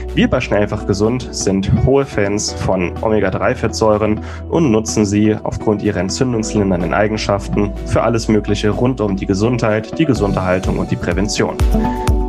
Wir 0.13 0.29
bei 0.29 0.41
Schnellfach 0.41 0.87
Gesund 0.87 1.29
sind 1.31 1.71
hohe 1.85 2.05
Fans 2.05 2.51
von 2.51 2.91
Omega-3-Fettsäuren 3.01 4.19
und 4.49 4.69
nutzen 4.69 5.05
sie 5.05 5.37
aufgrund 5.41 5.81
ihrer 5.83 6.01
entzündungslindernden 6.01 6.93
Eigenschaften 6.93 7.71
für 7.85 8.03
alles 8.03 8.27
Mögliche 8.27 8.71
rund 8.71 8.99
um 8.99 9.15
die 9.15 9.25
Gesundheit, 9.25 9.97
die 9.97 10.05
gesunde 10.05 10.43
Haltung 10.43 10.79
und 10.79 10.91
die 10.91 10.97
Prävention. 10.97 11.55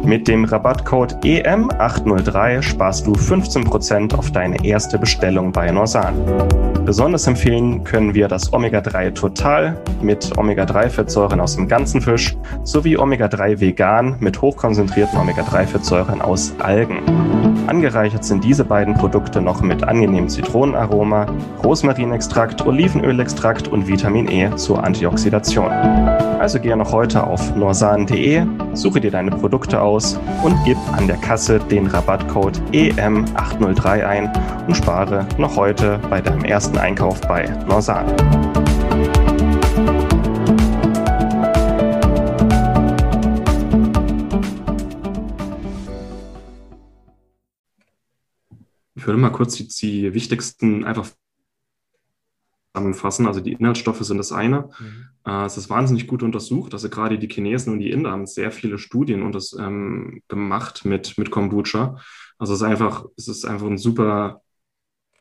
Mit 0.05 0.29
dem 0.29 0.45
Rabattcode 0.45 1.17
EM803 1.25 2.63
sparst 2.63 3.05
du 3.05 3.15
15% 3.15 4.15
auf 4.15 4.31
deine 4.31 4.65
erste 4.65 4.97
Bestellung 4.97 5.51
bei 5.51 5.69
Norsan. 5.73 6.15
Besonders 6.85 7.29
empfehlen 7.29 7.85
können 7.85 8.13
wir 8.13 8.27
das 8.27 8.53
Omega-3 8.53 9.15
Total 9.15 9.77
mit 10.03 10.37
Omega-3-Fettsäuren 10.37 11.41
aus 11.41 11.55
dem 11.55 11.69
ganzen 11.69 12.01
Fisch 12.01 12.37
sowie 12.65 12.97
Omega-3 12.97 13.61
Vegan 13.61 14.17
mit 14.19 14.43
hochkonzentrierten 14.43 15.17
Omega-3-Fettsäuren 15.19 16.21
aus 16.21 16.53
Algen. 16.59 16.99
Angereichert 17.69 18.25
sind 18.25 18.43
diese 18.43 18.65
beiden 18.65 18.95
Produkte 18.95 19.41
noch 19.41 19.63
mit 19.63 19.85
angenehmem 19.85 20.29
Zitronenaroma, 20.29 21.27
Rosmarinextrakt, 21.63 22.67
Olivenölextrakt 22.67 23.69
und 23.69 23.87
Vitamin 23.87 24.29
E 24.29 24.55
zur 24.57 24.83
Antioxidation. 24.83 25.71
Also 26.43 26.59
gehe 26.59 26.77
noch 26.77 26.91
heute 26.91 27.25
auf 27.25 27.55
norsan.de, 27.55 28.45
suche 28.75 29.01
dir 29.01 29.13
deine 29.13 29.31
Produkte 29.31 29.81
aus 29.81 30.19
und 30.43 30.59
gib 30.65 30.77
an 30.93 31.07
der 31.07 31.17
Kasse 31.19 31.61
den 31.61 31.87
Rabattcode 31.87 32.61
EM803 32.73 34.05
ein 34.05 34.67
und 34.67 34.77
spare 34.77 35.25
noch 35.39 35.55
heute 35.55 36.01
bei 36.11 36.21
deinem 36.21 36.45
ersten 36.45 36.79
Einkauf 36.79 37.21
bei 37.21 37.47
Norsan. 37.69 38.09
Ich 48.97 49.07
würde 49.07 49.21
mal 49.21 49.31
kurz 49.31 49.55
die, 49.55 49.69
die 49.69 50.13
wichtigsten 50.13 50.83
einfach 50.83 51.07
zusammenfassen. 52.73 53.27
Also 53.27 53.41
die 53.41 53.53
Inhaltsstoffe 53.53 54.03
sind 54.03 54.19
das 54.19 54.33
eine. 54.33 54.71
Mhm. 54.79 55.09
Äh, 55.27 55.45
es 55.45 55.57
ist 55.57 55.71
wahnsinnig 55.71 56.07
gut 56.07 56.23
untersucht. 56.23 56.73
Also 56.73 56.89
gerade 56.89 57.19
die 57.19 57.29
Chinesen 57.29 57.73
und 57.73 57.79
die 57.81 57.91
Inder 57.91 58.11
haben 58.11 58.27
sehr 58.27 58.51
viele 58.51 58.79
Studien 58.79 59.23
und 59.23 59.35
das 59.35 59.53
ähm, 59.59 60.23
gemacht 60.29 60.85
mit, 60.85 61.19
mit 61.19 61.31
Kombucha. 61.31 61.99
Also 62.39 62.55
es 62.55 62.61
ist 62.61 62.67
einfach, 62.67 63.07
es 63.17 63.29
ist 63.29 63.45
einfach 63.45 63.67
ein 63.67 63.79
super 63.79 64.43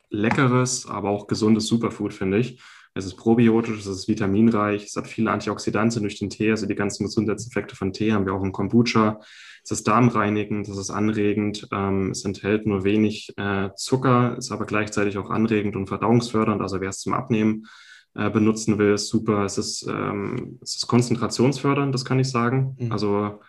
leckeres, 0.09 0.87
aber 0.87 1.09
auch 1.09 1.27
gesundes 1.27 1.67
Superfood, 1.67 2.13
finde 2.13 2.39
ich. 2.39 2.61
Es 2.93 3.05
ist 3.05 3.15
probiotisch, 3.15 3.79
es 3.79 3.87
ist 3.87 4.07
vitaminreich, 4.07 4.85
es 4.85 4.95
hat 4.95 5.07
viele 5.07 5.31
Antioxidantien 5.31 6.03
durch 6.03 6.19
den 6.19 6.29
Tee. 6.29 6.51
Also 6.51 6.65
die 6.65 6.75
ganzen 6.75 7.05
Gesundheitseffekte 7.05 7.75
von 7.75 7.93
Tee 7.93 8.11
haben 8.11 8.25
wir 8.25 8.33
auch 8.33 8.43
im 8.43 8.51
Kombucha. 8.51 9.21
Es 9.63 9.71
ist 9.71 9.87
darmreinigend, 9.87 10.67
es 10.67 10.77
ist 10.77 10.89
anregend, 10.89 11.67
ähm, 11.71 12.11
es 12.11 12.25
enthält 12.25 12.65
nur 12.65 12.83
wenig 12.83 13.31
äh, 13.37 13.69
Zucker, 13.75 14.35
ist 14.37 14.51
aber 14.51 14.65
gleichzeitig 14.65 15.17
auch 15.17 15.29
anregend 15.29 15.75
und 15.75 15.87
verdauungsfördernd. 15.87 16.61
Also 16.61 16.81
wer 16.81 16.89
es 16.89 16.99
zum 16.99 17.13
Abnehmen 17.13 17.67
äh, 18.15 18.29
benutzen 18.29 18.77
will, 18.77 18.95
ist 18.95 19.07
super. 19.07 19.45
Es 19.45 19.57
ist, 19.57 19.87
ähm, 19.87 20.59
es 20.61 20.75
ist 20.75 20.87
konzentrationsfördernd, 20.87 21.93
das 21.93 22.03
kann 22.03 22.19
ich 22.19 22.29
sagen. 22.29 22.75
Mhm. 22.77 22.91
Also 22.91 23.39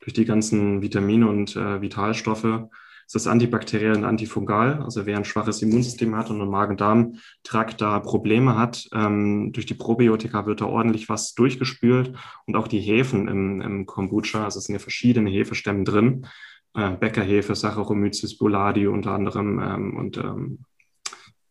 durch 0.00 0.12
die 0.12 0.24
ganzen 0.24 0.82
Vitamine 0.82 1.28
und 1.28 1.56
äh, 1.56 1.80
Vitalstoffe. 1.80 2.68
Ist 3.12 3.26
antibakteriell 3.26 3.96
und 3.96 4.04
antifungal. 4.04 4.82
Also 4.82 5.04
wer 5.04 5.16
ein 5.16 5.24
schwaches 5.24 5.62
Immunsystem 5.62 6.14
hat 6.14 6.30
und 6.30 6.40
einen 6.40 6.50
Magen-Darm-Trakt 6.50 7.80
da 7.80 7.98
Probleme 7.98 8.56
hat, 8.56 8.88
ähm, 8.92 9.50
durch 9.52 9.66
die 9.66 9.74
Probiotika 9.74 10.46
wird 10.46 10.60
da 10.60 10.66
ordentlich 10.66 11.08
was 11.08 11.34
durchgespült. 11.34 12.14
Und 12.46 12.54
auch 12.54 12.68
die 12.68 12.80
Hefen 12.80 13.26
im, 13.26 13.60
im 13.60 13.86
Kombucha, 13.86 14.44
also 14.44 14.58
es 14.58 14.66
sind 14.66 14.74
ja 14.74 14.78
verschiedene 14.78 15.28
Hefestämme 15.28 15.82
drin, 15.82 16.26
äh, 16.74 16.92
Bäckerhefe, 16.92 17.56
Saccharomyces 17.56 18.38
boulardii 18.38 18.86
unter 18.86 19.12
anderem 19.12 19.60
ähm, 19.60 19.96
und 19.96 20.16
ähm, 20.16 20.58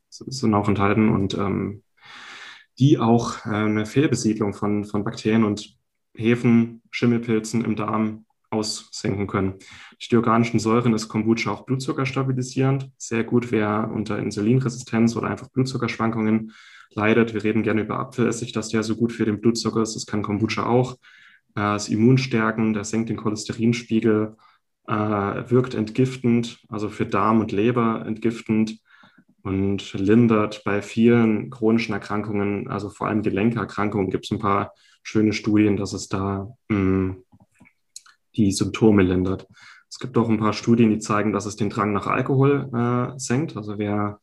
sind 0.09 0.53
auch 0.53 0.69
enthalten 0.69 1.09
und 1.09 1.33
ähm, 1.33 1.83
die 2.79 2.97
auch 2.97 3.45
äh, 3.45 3.49
eine 3.49 3.85
Fehlbesiedlung 3.85 4.53
von, 4.53 4.85
von 4.85 5.03
Bakterien 5.03 5.43
und 5.43 5.77
Hefen, 6.15 6.81
Schimmelpilzen 6.89 7.65
im 7.65 7.75
Darm 7.75 8.25
aussenken 8.49 9.27
können. 9.27 9.55
Durch 9.91 10.09
die 10.09 10.17
organischen 10.17 10.59
Säuren 10.59 10.93
ist 10.93 11.07
Kombucha 11.07 11.51
auch 11.51 11.65
Blutzucker 11.65 12.05
stabilisierend. 12.05 12.89
Sehr 12.97 13.23
gut, 13.23 13.51
wer 13.51 13.91
unter 13.93 14.17
Insulinresistenz 14.17 15.15
oder 15.15 15.27
einfach 15.27 15.49
Blutzuckerschwankungen 15.49 16.53
leidet. 16.91 17.33
Wir 17.33 17.43
reden 17.43 17.63
gerne 17.63 17.81
über 17.81 17.99
Apfelessig, 17.99 18.51
dass 18.51 18.69
der 18.69 18.83
so 18.83 18.95
gut 18.95 19.11
für 19.11 19.25
den 19.25 19.39
Blutzucker 19.39 19.81
ist. 19.81 19.95
Das 19.95 20.05
kann 20.05 20.23
Kombucha 20.23 20.65
auch. 20.65 20.95
Äh, 21.55 21.61
das 21.61 21.89
Immunstärken, 21.89 22.73
der 22.73 22.83
senkt 22.83 23.09
den 23.09 23.17
Cholesterinspiegel, 23.17 24.35
äh, 24.87 24.93
wirkt 24.93 25.75
entgiftend, 25.75 26.59
also 26.67 26.89
für 26.89 27.05
Darm 27.05 27.41
und 27.41 27.51
Leber 27.51 28.03
entgiftend 28.05 28.79
und 29.43 29.93
lindert 29.93 30.63
bei 30.63 30.81
vielen 30.81 31.49
chronischen 31.49 31.93
Erkrankungen, 31.93 32.67
also 32.67 32.89
vor 32.89 33.07
allem 33.07 33.21
Gelenkerkrankungen, 33.21 34.09
gibt 34.09 34.25
es 34.25 34.31
ein 34.31 34.39
paar 34.39 34.73
schöne 35.03 35.33
Studien, 35.33 35.77
dass 35.77 35.93
es 35.93 36.07
da 36.07 36.55
mh, 36.69 37.15
die 38.35 38.51
Symptome 38.51 39.03
lindert. 39.03 39.47
Es 39.89 39.99
gibt 39.99 40.17
auch 40.17 40.29
ein 40.29 40.39
paar 40.39 40.53
Studien, 40.53 40.89
die 40.91 40.99
zeigen, 40.99 41.33
dass 41.33 41.45
es 41.45 41.55
den 41.55 41.69
Drang 41.69 41.93
nach 41.93 42.07
Alkohol 42.07 42.69
äh, 42.73 43.19
senkt. 43.19 43.57
Also 43.57 43.79
wer 43.79 44.19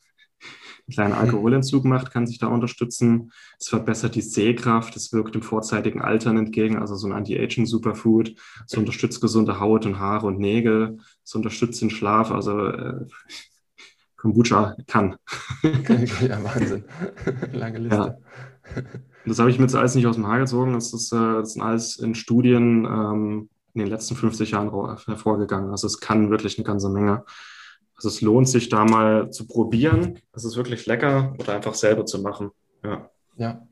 einen 0.86 0.94
kleinen 0.94 1.12
Alkoholentzug 1.14 1.84
macht, 1.84 2.12
kann 2.12 2.26
sich 2.26 2.38
da 2.38 2.46
unterstützen. 2.46 3.32
Es 3.58 3.68
verbessert 3.68 4.14
die 4.14 4.22
Sehkraft, 4.22 4.94
es 4.94 5.12
wirkt 5.12 5.34
dem 5.34 5.42
vorzeitigen 5.42 6.00
Altern 6.00 6.38
entgegen, 6.38 6.78
also 6.78 6.94
so 6.94 7.08
ein 7.08 7.12
Anti-Aging-Superfood. 7.12 8.36
Es 8.66 8.76
unterstützt 8.76 9.20
gesunde 9.20 9.58
Haut 9.58 9.86
und 9.86 9.98
Haare 9.98 10.26
und 10.26 10.38
Nägel. 10.38 10.98
Es 11.24 11.34
unterstützt 11.34 11.82
den 11.82 11.90
Schlaf, 11.90 12.30
also 12.30 12.68
äh, 12.68 13.06
Kombucha 14.16 14.76
kann. 14.86 15.16
ja, 15.62 16.42
Wahnsinn. 16.44 16.84
Lange 17.52 17.78
Liste. 17.78 17.96
Ja. 17.96 18.82
Das 19.24 19.40
habe 19.40 19.50
ich 19.50 19.58
mir 19.58 19.64
jetzt 19.64 19.74
alles 19.74 19.96
nicht 19.96 20.06
aus 20.06 20.14
dem 20.14 20.26
Haar 20.26 20.38
gezogen. 20.38 20.72
Das, 20.74 20.94
ist, 20.94 21.12
äh, 21.12 21.16
das 21.16 21.54
sind 21.54 21.62
alles 21.62 21.98
in 21.98 22.14
Studien 22.14 22.84
ähm, 22.84 23.48
in 23.76 23.84
den 23.84 23.90
letzten 23.92 24.16
50 24.16 24.52
Jahren 24.52 24.70
hervorgegangen. 25.06 25.70
Also 25.70 25.86
es 25.86 26.00
kann 26.00 26.30
wirklich 26.30 26.58
eine 26.58 26.64
ganze 26.64 26.88
Menge. 26.88 27.24
Also 27.94 28.08
es 28.08 28.20
lohnt 28.20 28.48
sich 28.48 28.68
da 28.68 28.84
mal 28.84 29.30
zu 29.30 29.46
probieren. 29.46 30.18
Es 30.32 30.44
ist 30.44 30.56
wirklich 30.56 30.86
lecker 30.86 31.34
oder 31.38 31.54
einfach 31.54 31.74
selber 31.74 32.04
zu 32.04 32.20
machen. 32.20 32.50
Ja. 32.84 33.10
Ja. 33.36 33.66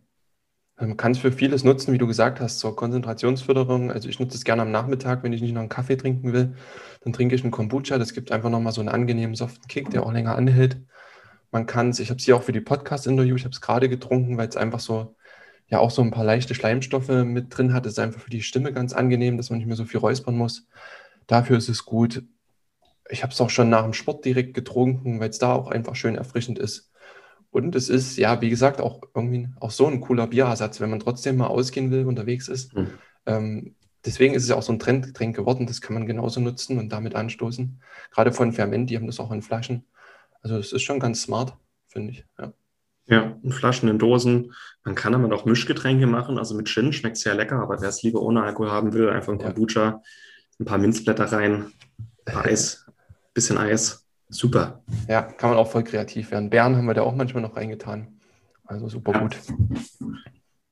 Man 0.76 0.96
kann 0.96 1.12
es 1.12 1.18
für 1.18 1.30
vieles 1.30 1.62
nutzen, 1.62 1.92
wie 1.92 1.99
du 1.99 2.06
gesagt 2.06 2.40
hast, 2.40 2.58
zur 2.58 2.75
Konzentrationsförderung. 2.75 3.92
Also 3.92 4.08
ich 4.08 4.18
nutze 4.18 4.37
es 4.37 4.44
gerne 4.44 4.62
am 4.62 4.73
Nachmittag, 4.73 5.23
wenn 5.23 5.32
ich 5.32 5.40
nicht 5.40 5.52
noch 5.52 5.61
einen 5.61 5.68
Kaffee 5.68 5.96
trinken 5.96 6.32
will. 6.32 6.54
Dann 7.02 7.12
trinke 7.12 7.34
ich 7.34 7.42
einen 7.42 7.52
Kombucha. 7.52 7.96
Das 7.96 8.12
gibt 8.12 8.32
einfach 8.32 8.50
nochmal 8.50 8.73
so 8.73 8.80
einen 8.80 8.88
angenehmen, 8.88 9.37
soften 9.37 9.68
Kick, 9.68 9.90
der 9.90 10.04
auch 10.04 10.12
länger 10.12 10.34
anhält. 10.34 10.80
Man 11.52 11.66
kann 11.66 11.90
es, 11.90 12.00
ich 12.00 12.11
habe 12.11 12.18
es 12.18 12.25
hier 12.25 12.37
auch 12.37 12.42
für 12.42 12.52
die 12.52 12.61
Podcast-Interview, 12.61 13.37
ich 13.37 13.44
habe 13.44 13.52
es 13.52 13.61
gerade 13.61 13.88
getrunken, 13.88 14.37
weil 14.37 14.49
es 14.49 14.56
einfach 14.56 14.80
so 14.80 15.14
ja 15.68 15.78
auch 15.78 15.90
so 15.90 16.02
ein 16.02 16.11
paar 16.11 16.25
leichte 16.25 16.54
Schleimstoffe 16.54 17.09
mit 17.09 17.56
drin 17.56 17.73
hat. 17.73 17.87
Das 17.87 17.92
ist 17.92 17.99
einfach 17.99 18.21
für 18.21 18.30
die 18.30 18.42
Stimme 18.42 18.73
ganz 18.73 18.92
angenehm, 18.92 19.37
dass 19.37 19.50
man 19.50 19.59
nicht 19.59 19.66
mehr 19.66 19.76
so 19.76 19.85
viel 19.85 20.00
räuspern 20.00 20.37
muss. 20.37 20.66
Dafür 21.26 21.56
ist 21.56 21.68
es 21.68 21.85
gut. 21.85 22.23
Ich 23.09 23.23
habe 23.23 23.33
es 23.33 23.40
auch 23.40 23.50
schon 23.50 23.71
nach 23.71 23.83
dem 23.83 23.92
Sport 23.92 24.25
direkt 24.25 24.54
getrunken, 24.54 25.21
weil 25.21 25.30
es 25.30 25.38
da 25.38 25.52
auch 25.52 25.68
einfach 25.68 25.94
schön 25.97 26.16
erfrischend 26.16 26.59
ist. 26.59 26.90
Und 27.50 27.76
es 27.76 27.88
ist, 27.88 28.16
ja, 28.16 28.40
wie 28.40 28.50
gesagt, 28.50 28.80
auch 28.80 29.02
irgendwie 29.14 29.49
auch 29.61 29.71
so 29.71 29.87
ein 29.87 30.00
cooler 30.00 30.26
Bierersatz, 30.26 30.80
wenn 30.80 30.90
man 30.90 31.00
trotzdem 31.00 31.37
mal 31.37 31.47
ausgehen 31.47 31.90
will, 31.90 32.06
unterwegs 32.06 32.49
ist. 32.49 32.75
Mhm. 32.75 32.90
Ähm, 33.26 33.76
deswegen 34.04 34.35
ist 34.35 34.42
es 34.42 34.49
ja 34.49 34.56
auch 34.56 34.62
so 34.62 34.73
ein 34.73 34.80
Trendgetränk 34.80 35.37
geworden. 35.37 35.66
Das 35.66 35.80
kann 35.80 35.94
man 35.94 36.06
genauso 36.06 36.40
nutzen 36.40 36.78
und 36.78 36.88
damit 36.88 37.14
anstoßen. 37.14 37.80
Gerade 38.11 38.33
von 38.33 38.52
Ferment, 38.52 38.90
die 38.90 38.97
haben 38.97 39.06
das 39.06 39.21
auch 39.21 39.30
in 39.30 39.42
Flaschen. 39.42 39.85
Also 40.42 40.56
es 40.59 40.73
ist 40.73 40.83
schon 40.83 40.99
ganz 40.99 41.23
smart, 41.23 41.56
finde 41.87 42.12
ich. 42.12 42.25
Ja. 42.38 42.52
Ja, 43.06 43.37
in 43.42 43.52
Flaschen, 43.52 43.88
in 43.88 43.99
Dosen. 43.99 44.52
Man 44.82 44.94
kann 44.94 45.14
aber 45.14 45.34
auch 45.34 45.44
Mischgetränke 45.44 46.06
machen. 46.06 46.38
Also 46.38 46.54
mit 46.54 46.68
Gin 46.68 46.92
schmeckt 46.92 47.18
sehr 47.18 47.34
lecker, 47.34 47.61
aber 47.61 47.80
wer 47.80 47.88
es 47.88 48.02
lieber 48.02 48.20
ohne 48.23 48.42
Alkohol 48.42 48.70
haben 48.70 48.92
will, 48.94 49.11
einfach 49.11 49.32
ein 49.32 49.38
Kombucha, 49.38 50.02
ein 50.58 50.64
paar 50.64 50.78
Minzblätter 50.78 51.30
rein, 51.30 51.73
ein 51.99 52.32
paar 52.32 52.46
Eis, 52.46 52.87
bisschen 53.34 53.58
Eis. 53.58 54.06
Super. 54.30 54.82
Ja, 55.06 55.23
kann 55.23 55.50
man 55.50 55.58
auch 55.58 55.70
voll 55.70 55.84
kreativ 55.84 56.30
werden. 56.30 56.50
Bären 56.50 56.76
haben 56.76 56.87
wir 56.87 56.94
da 56.94 57.02
auch 57.02 57.14
manchmal 57.14 57.42
noch 57.42 57.56
reingetan. 57.56 58.20
Also 58.64 58.88
super 58.88 59.12
ja. 59.12 59.20
gut. 59.20 59.37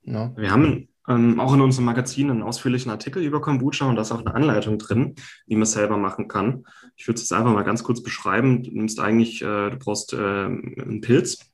Ja. 0.05 0.33
Wir 0.37 0.51
haben 0.51 0.89
ähm, 1.09 1.39
auch 1.39 1.53
in 1.53 1.61
unserem 1.61 1.85
Magazin 1.85 2.31
einen 2.31 2.43
ausführlichen 2.43 2.91
Artikel 2.91 3.23
über 3.23 3.41
Kombucha 3.41 3.87
und 3.87 3.97
da 3.97 4.03
ist 4.03 4.13
auch 4.13 4.21
eine 4.21 4.35
Anleitung 4.35 4.79
drin, 4.79 5.15
wie 5.47 5.55
man 5.55 5.65
es 5.65 5.73
selber 5.73 5.97
machen 5.97 6.29
kann. 6.29 6.65
Ich 6.97 7.07
würde 7.07 7.17
es 7.17 7.23
jetzt 7.23 7.33
einfach 7.33 7.53
mal 7.53 7.63
ganz 7.63 7.85
kurz 7.85 8.03
beschreiben. 8.03 8.63
Du 8.63 8.71
nimmst 8.71 9.01
eigentlich, 9.01 9.43
äh, 9.43 9.71
du 9.71 9.77
brauchst 9.79 10.13
äh, 10.13 10.17
einen 10.17 11.01
Pilz, 11.01 11.52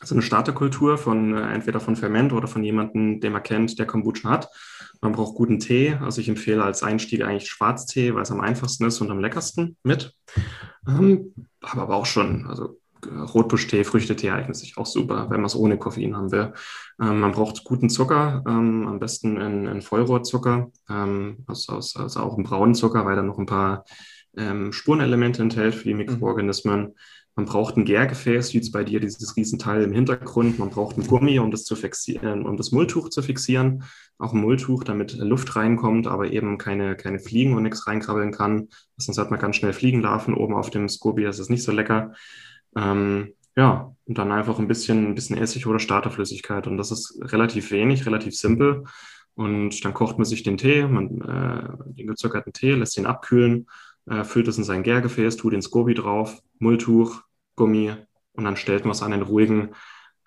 also 0.00 0.14
eine 0.14 0.22
Starterkultur 0.22 0.98
von 0.98 1.36
äh, 1.36 1.52
entweder 1.52 1.80
von 1.80 1.96
Ferment 1.96 2.32
oder 2.32 2.48
von 2.48 2.62
jemandem, 2.62 3.20
den 3.20 3.32
man 3.32 3.42
kennt, 3.42 3.78
der 3.78 3.86
Kombucha 3.86 4.28
hat. 4.28 4.48
Man 5.00 5.12
braucht 5.12 5.34
guten 5.34 5.58
Tee. 5.58 5.96
Also 6.00 6.20
ich 6.20 6.28
empfehle 6.28 6.62
als 6.62 6.82
Einstieg 6.82 7.22
eigentlich 7.22 7.50
Schwarztee, 7.50 8.14
weil 8.14 8.22
es 8.22 8.30
am 8.30 8.40
einfachsten 8.40 8.84
ist 8.84 9.00
und 9.00 9.10
am 9.10 9.20
leckersten 9.20 9.76
mit. 9.82 10.14
Ähm, 10.86 11.34
habe 11.62 11.82
aber 11.82 11.96
auch 11.96 12.06
schon, 12.06 12.46
also 12.46 12.78
Rotbuschtee, 13.06 13.84
Früchtetee 13.84 14.30
eignet 14.30 14.56
sich 14.56 14.76
auch 14.76 14.86
super, 14.86 15.30
wenn 15.30 15.40
man 15.40 15.46
es 15.46 15.56
ohne 15.56 15.78
Koffein 15.78 16.16
haben 16.16 16.32
will. 16.32 16.52
Ähm, 17.00 17.20
man 17.20 17.32
braucht 17.32 17.64
guten 17.64 17.88
Zucker, 17.88 18.42
ähm, 18.46 18.86
am 18.86 18.98
besten 18.98 19.40
in, 19.40 19.66
in 19.66 19.82
Vollrohrzucker, 19.82 20.70
ähm, 20.88 21.44
also, 21.46 21.74
also, 21.74 22.20
auch 22.20 22.34
einen 22.34 22.44
braunen 22.44 22.74
Zucker, 22.74 23.06
weil 23.06 23.16
er 23.16 23.22
noch 23.22 23.38
ein 23.38 23.46
paar 23.46 23.84
ähm, 24.36 24.72
Spurenelemente 24.72 25.42
enthält 25.42 25.74
für 25.74 25.84
die 25.84 25.94
mhm. 25.94 25.98
Mikroorganismen. 25.98 26.80
Mhm. 26.80 26.94
Man 27.36 27.46
braucht 27.46 27.76
ein 27.76 27.84
Gärgefäß, 27.84 28.52
wie 28.52 28.58
jetzt 28.58 28.72
bei 28.72 28.84
dir 28.84 29.00
dieses 29.00 29.36
Riesenteil 29.36 29.82
im 29.82 29.92
Hintergrund. 29.92 30.58
Man 30.58 30.70
braucht 30.70 30.98
ein 30.98 31.06
Gummi, 31.06 31.38
um 31.38 31.50
das 31.50 31.64
zu 31.64 31.76
fixieren, 31.76 32.44
um 32.44 32.56
das 32.56 32.72
Mulltuch 32.72 33.08
zu 33.08 33.22
fixieren. 33.22 33.84
Auch 34.18 34.32
ein 34.32 34.40
Mulltuch, 34.40 34.84
damit 34.84 35.14
Luft 35.16 35.54
reinkommt, 35.56 36.06
aber 36.06 36.32
eben 36.32 36.58
keine, 36.58 36.96
keine 36.96 37.20
Fliegen 37.20 37.54
und 37.54 37.62
nichts 37.62 37.86
reinkrabbeln 37.86 38.32
kann. 38.32 38.68
Sonst 38.96 39.18
hat 39.18 39.30
man 39.30 39.40
ganz 39.40 39.56
schnell 39.56 39.72
Fliegenlarven 39.72 40.34
oben 40.34 40.54
auf 40.54 40.70
dem 40.70 40.88
Scoby. 40.88 41.22
Das 41.22 41.38
ist 41.38 41.50
nicht 41.50 41.62
so 41.62 41.72
lecker. 41.72 42.12
Ähm, 42.76 43.34
ja, 43.56 43.94
und 44.06 44.18
dann 44.18 44.32
einfach 44.32 44.58
ein 44.58 44.68
bisschen, 44.68 45.06
ein 45.06 45.14
bisschen 45.14 45.38
Essig 45.38 45.66
oder 45.66 45.78
Starterflüssigkeit. 45.78 46.66
Und 46.66 46.76
das 46.78 46.90
ist 46.90 47.18
relativ 47.22 47.70
wenig, 47.70 48.06
relativ 48.06 48.34
simpel. 48.34 48.84
Und 49.34 49.84
dann 49.84 49.94
kocht 49.94 50.18
man 50.18 50.24
sich 50.24 50.42
den 50.42 50.58
Tee, 50.58 50.86
man, 50.86 51.20
äh, 51.20 51.92
den 51.94 52.08
gezuckerten 52.08 52.52
Tee, 52.52 52.72
lässt 52.72 52.98
ihn 52.98 53.06
abkühlen, 53.06 53.66
äh, 54.10 54.24
füllt 54.24 54.48
es 54.48 54.58
in 54.58 54.64
sein 54.64 54.82
Gärgefäß, 54.82 55.36
tut 55.36 55.52
den 55.52 55.62
Scoby 55.62 55.94
drauf, 55.94 56.42
Mulltuch, 56.58 57.22
Gummi 57.56 57.92
und 58.32 58.44
dann 58.44 58.56
stellt 58.56 58.84
man 58.84 58.92
es 58.92 59.02
an 59.02 59.12
einen 59.12 59.22
ruhigen, 59.22 59.70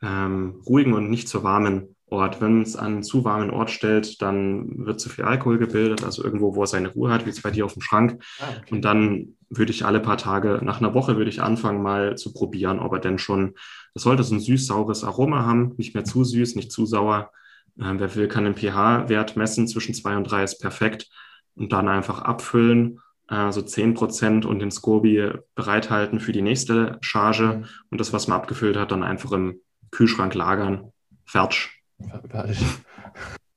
ähm, 0.02 0.62
ruhigen 0.65 0.93
und 0.93 1.10
nicht 1.10 1.28
zu 1.28 1.43
warmen 1.43 1.96
Ort. 2.08 2.41
Wenn 2.41 2.54
man 2.54 2.62
es 2.62 2.76
an 2.76 2.93
einen 2.93 3.04
zu 3.04 3.26
warmen 3.26 3.50
Ort 3.50 3.72
stellt, 3.72 4.22
dann 4.22 4.86
wird 4.86 5.00
zu 5.00 5.10
viel 5.10 5.26
Alkohol 5.26 5.58
gebildet, 5.58 6.04
also 6.04 6.24
irgendwo, 6.24 6.56
wo 6.56 6.62
er 6.62 6.67
seine 6.67 6.89
Ruhe 6.89 7.12
hat, 7.12 7.26
wie 7.26 7.32
es 7.32 7.41
bei 7.41 7.52
dir 7.52 7.65
auf 7.65 7.74
dem 7.74 7.82
Schrank. 7.82 8.24
Ah, 8.39 8.46
okay. 8.58 8.76
Und 8.76 8.86
dann 8.86 9.36
würde 9.50 9.72
ich 9.72 9.86
alle 9.86 10.00
paar 10.00 10.17
Tage, 10.17 10.60
nach 10.63 10.80
einer 10.80 10.93
Woche 10.93 11.17
würde 11.17 11.30
ich 11.30 11.41
anfangen, 11.41 11.82
mal 11.82 12.15
zu 12.17 12.32
probieren, 12.32 12.80
ob 12.80 12.93
er 12.93 13.00
denn 13.00 13.17
schon, 13.17 13.56
das 13.93 14.04
sollte 14.04 14.24
so 14.24 14.36
ein 14.36 14.39
süß-saures 14.39 15.04
Aroma 15.04 15.43
haben, 15.43 15.74
nicht 15.78 15.96
mehr 15.96 16.06
zu 16.06 16.24
süß, 16.24 16.56
nicht 16.56 16.72
zu 16.72 16.86
sauer. 16.86 17.32
Äh, 17.80 17.93
wer 17.98 18.15
will, 18.15 18.28
kann 18.28 18.46
den 18.46 18.56
pH-Wert 18.56 19.36
messen, 19.36 19.67
zwischen 19.67 19.96
zwei 19.96 20.15
und 20.15 20.26
drei 20.26 20.43
ist 20.43 20.60
perfekt. 20.60 21.10
Und 21.56 21.74
dann 21.74 21.88
einfach 21.88 22.22
abfüllen 22.22 23.00
äh, 23.29 23.51
so 23.51 23.62
10 23.62 23.93
Prozent 23.93 24.45
und 24.45 24.59
den 24.59 24.71
Scoby 24.71 25.31
bereithalten 25.55 26.19
für 26.19 26.31
die 26.31 26.41
nächste 26.41 26.97
Charge 27.01 27.43
mhm. 27.43 27.65
und 27.89 28.01
das, 28.01 28.13
was 28.13 28.27
man 28.27 28.39
abgefüllt 28.39 28.77
hat, 28.77 28.91
dann 28.91 29.03
einfach 29.03 29.31
im 29.31 29.59
Kühlschrank 29.91 30.33
lagern. 30.33 30.91
Fertig. 31.25 31.69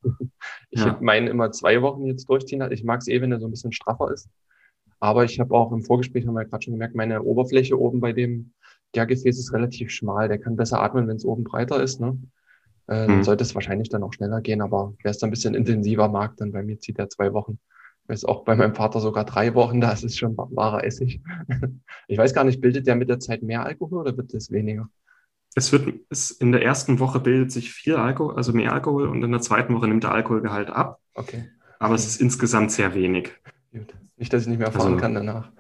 Ich 0.71 0.85
ja. 0.85 0.99
meinen 1.01 1.27
immer 1.27 1.53
zwei 1.53 1.81
Wochen 1.81 2.05
jetzt 2.05 2.29
durchziehen. 2.29 2.61
Ich 2.71 2.85
mag 2.85 3.01
es 3.01 3.09
eh, 3.09 3.21
wenn 3.21 3.33
er 3.33 3.41
so 3.41 3.47
ein 3.47 3.51
bisschen 3.51 3.73
straffer 3.73 4.13
ist. 4.13 4.29
Aber 5.01 5.25
ich 5.25 5.41
habe 5.41 5.55
auch 5.55 5.73
im 5.73 5.83
Vorgespräch, 5.83 6.27
haben 6.27 6.35
wir 6.35 6.45
gerade 6.45 6.63
schon 6.63 6.75
gemerkt, 6.75 6.95
meine 6.95 7.23
Oberfläche 7.23 7.81
oben 7.81 8.01
bei 8.01 8.13
dem 8.13 8.53
Gärgefäß 8.93 9.39
ist 9.39 9.53
relativ 9.53 9.91
schmal. 9.91 10.29
Der 10.29 10.39
kann 10.39 10.57
besser 10.57 10.83
atmen, 10.83 11.09
wenn 11.09 11.17
es 11.17 11.25
oben 11.25 11.45
breiter 11.45 11.83
ist. 11.83 12.01
Ne? 12.01 12.19
Äh, 12.89 13.09
mhm. 13.09 13.25
sollte 13.25 13.43
es 13.43 13.55
wahrscheinlich 13.55 13.89
dann 13.89 14.03
auch 14.03 14.13
schneller 14.13 14.41
gehen. 14.41 14.61
Aber 14.61 14.95
wer 15.03 15.11
es 15.11 15.19
dann 15.19 15.29
ein 15.29 15.33
bisschen 15.33 15.55
intensiver 15.55 16.09
mag, 16.09 16.37
dann 16.37 16.53
bei 16.53 16.63
mir 16.63 16.79
zieht 16.79 16.99
er 16.99 17.09
zwei 17.09 17.33
Wochen 17.33 17.59
ist 18.09 18.29
auch 18.29 18.45
bei 18.45 18.57
meinem 18.57 18.75
Vater 18.75 19.01
sogar 19.01 19.25
drei 19.25 19.55
Wochen, 19.55 19.81
das 19.81 20.05
ist 20.05 20.19
schon 20.19 20.37
wahrer 20.37 20.85
Essig. 20.85 21.21
Ich 22.09 22.19
weiß 22.19 22.35
gar 22.35 22.45
nicht, 22.45 22.61
bildet 22.61 22.87
der 22.87 22.95
mit 22.95 23.09
der 23.09 23.19
Zeit 23.19 23.43
mehr 23.43 23.65
Alkohol 23.65 23.99
oder 23.99 24.17
wird 24.17 24.33
das 24.33 24.53
weniger? 24.53 24.89
Es 25.57 25.73
wird, 25.73 25.93
es, 26.09 26.31
in 26.31 26.53
der 26.53 26.63
ersten 26.63 27.01
Woche 27.01 27.19
bildet 27.19 27.51
sich 27.51 27.73
viel 27.73 27.97
Alkohol, 27.97 28.37
also 28.37 28.53
mehr 28.53 28.73
Alkohol 28.73 29.09
und 29.09 29.25
in 29.25 29.33
der 29.33 29.41
zweiten 29.41 29.75
Woche 29.75 29.89
nimmt 29.89 30.05
der 30.05 30.13
Alkoholgehalt 30.13 30.71
ab. 30.71 31.01
Okay. 31.15 31.51
Aber 31.81 31.97
es 31.97 32.07
ist 32.07 32.21
insgesamt 32.21 32.71
sehr 32.71 32.95
wenig. 32.95 33.33
Gut. 33.73 33.93
Nicht, 34.17 34.33
dass 34.33 34.43
ich 34.43 34.49
nicht 34.49 34.59
mehr 34.59 34.71
fahren 34.71 34.93
also, 34.93 34.97
kann 34.99 35.15
danach. 35.15 35.51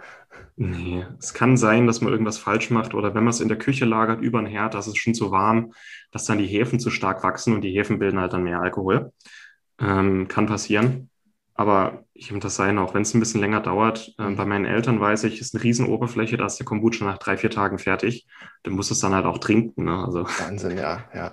Nee, 0.56 1.04
es 1.18 1.34
kann 1.34 1.56
sein, 1.56 1.86
dass 1.86 2.00
man 2.00 2.12
irgendwas 2.12 2.38
falsch 2.38 2.70
macht 2.70 2.94
oder 2.94 3.14
wenn 3.14 3.24
man 3.24 3.30
es 3.30 3.40
in 3.40 3.48
der 3.48 3.58
Küche 3.58 3.84
lagert 3.84 4.22
über 4.22 4.40
den 4.40 4.46
Herd, 4.46 4.72
das 4.72 4.86
ist 4.86 4.96
schon 4.96 5.14
zu 5.14 5.30
warm, 5.30 5.72
dass 6.12 6.24
dann 6.24 6.38
die 6.38 6.46
Hefen 6.46 6.80
zu 6.80 6.90
stark 6.90 7.22
wachsen 7.22 7.52
und 7.52 7.60
die 7.60 7.72
Hefen 7.72 7.98
bilden 7.98 8.18
halt 8.18 8.32
dann 8.32 8.44
mehr 8.44 8.60
Alkohol. 8.60 9.12
Ähm, 9.78 10.28
kann 10.28 10.46
passieren. 10.46 11.10
Aber 11.56 12.04
ich 12.12 12.28
finde 12.28 12.40
das 12.42 12.56
sein, 12.56 12.78
auch 12.78 12.92
wenn 12.92 13.02
es 13.02 13.14
ein 13.14 13.20
bisschen 13.20 13.40
länger 13.40 13.60
dauert. 13.60 14.14
Äh, 14.18 14.30
bei 14.30 14.44
meinen 14.44 14.66
Eltern 14.66 15.00
weiß 15.00 15.24
ich, 15.24 15.40
ist 15.40 15.54
eine 15.54 15.64
Riesenoberfläche, 15.64 16.36
da 16.36 16.46
ist 16.46 16.58
der 16.58 16.66
Kombucha 16.66 17.04
nach 17.04 17.18
drei, 17.18 17.36
vier 17.36 17.50
Tagen 17.50 17.78
fertig. 17.78 18.26
Du 18.62 18.70
musst 18.70 18.90
es 18.90 19.00
dann 19.00 19.14
halt 19.14 19.24
auch 19.24 19.38
trinken. 19.38 19.84
Ne? 19.84 20.04
Also, 20.04 20.24
Wahnsinn, 20.40 20.76
ja, 20.76 21.04
ja. 21.14 21.32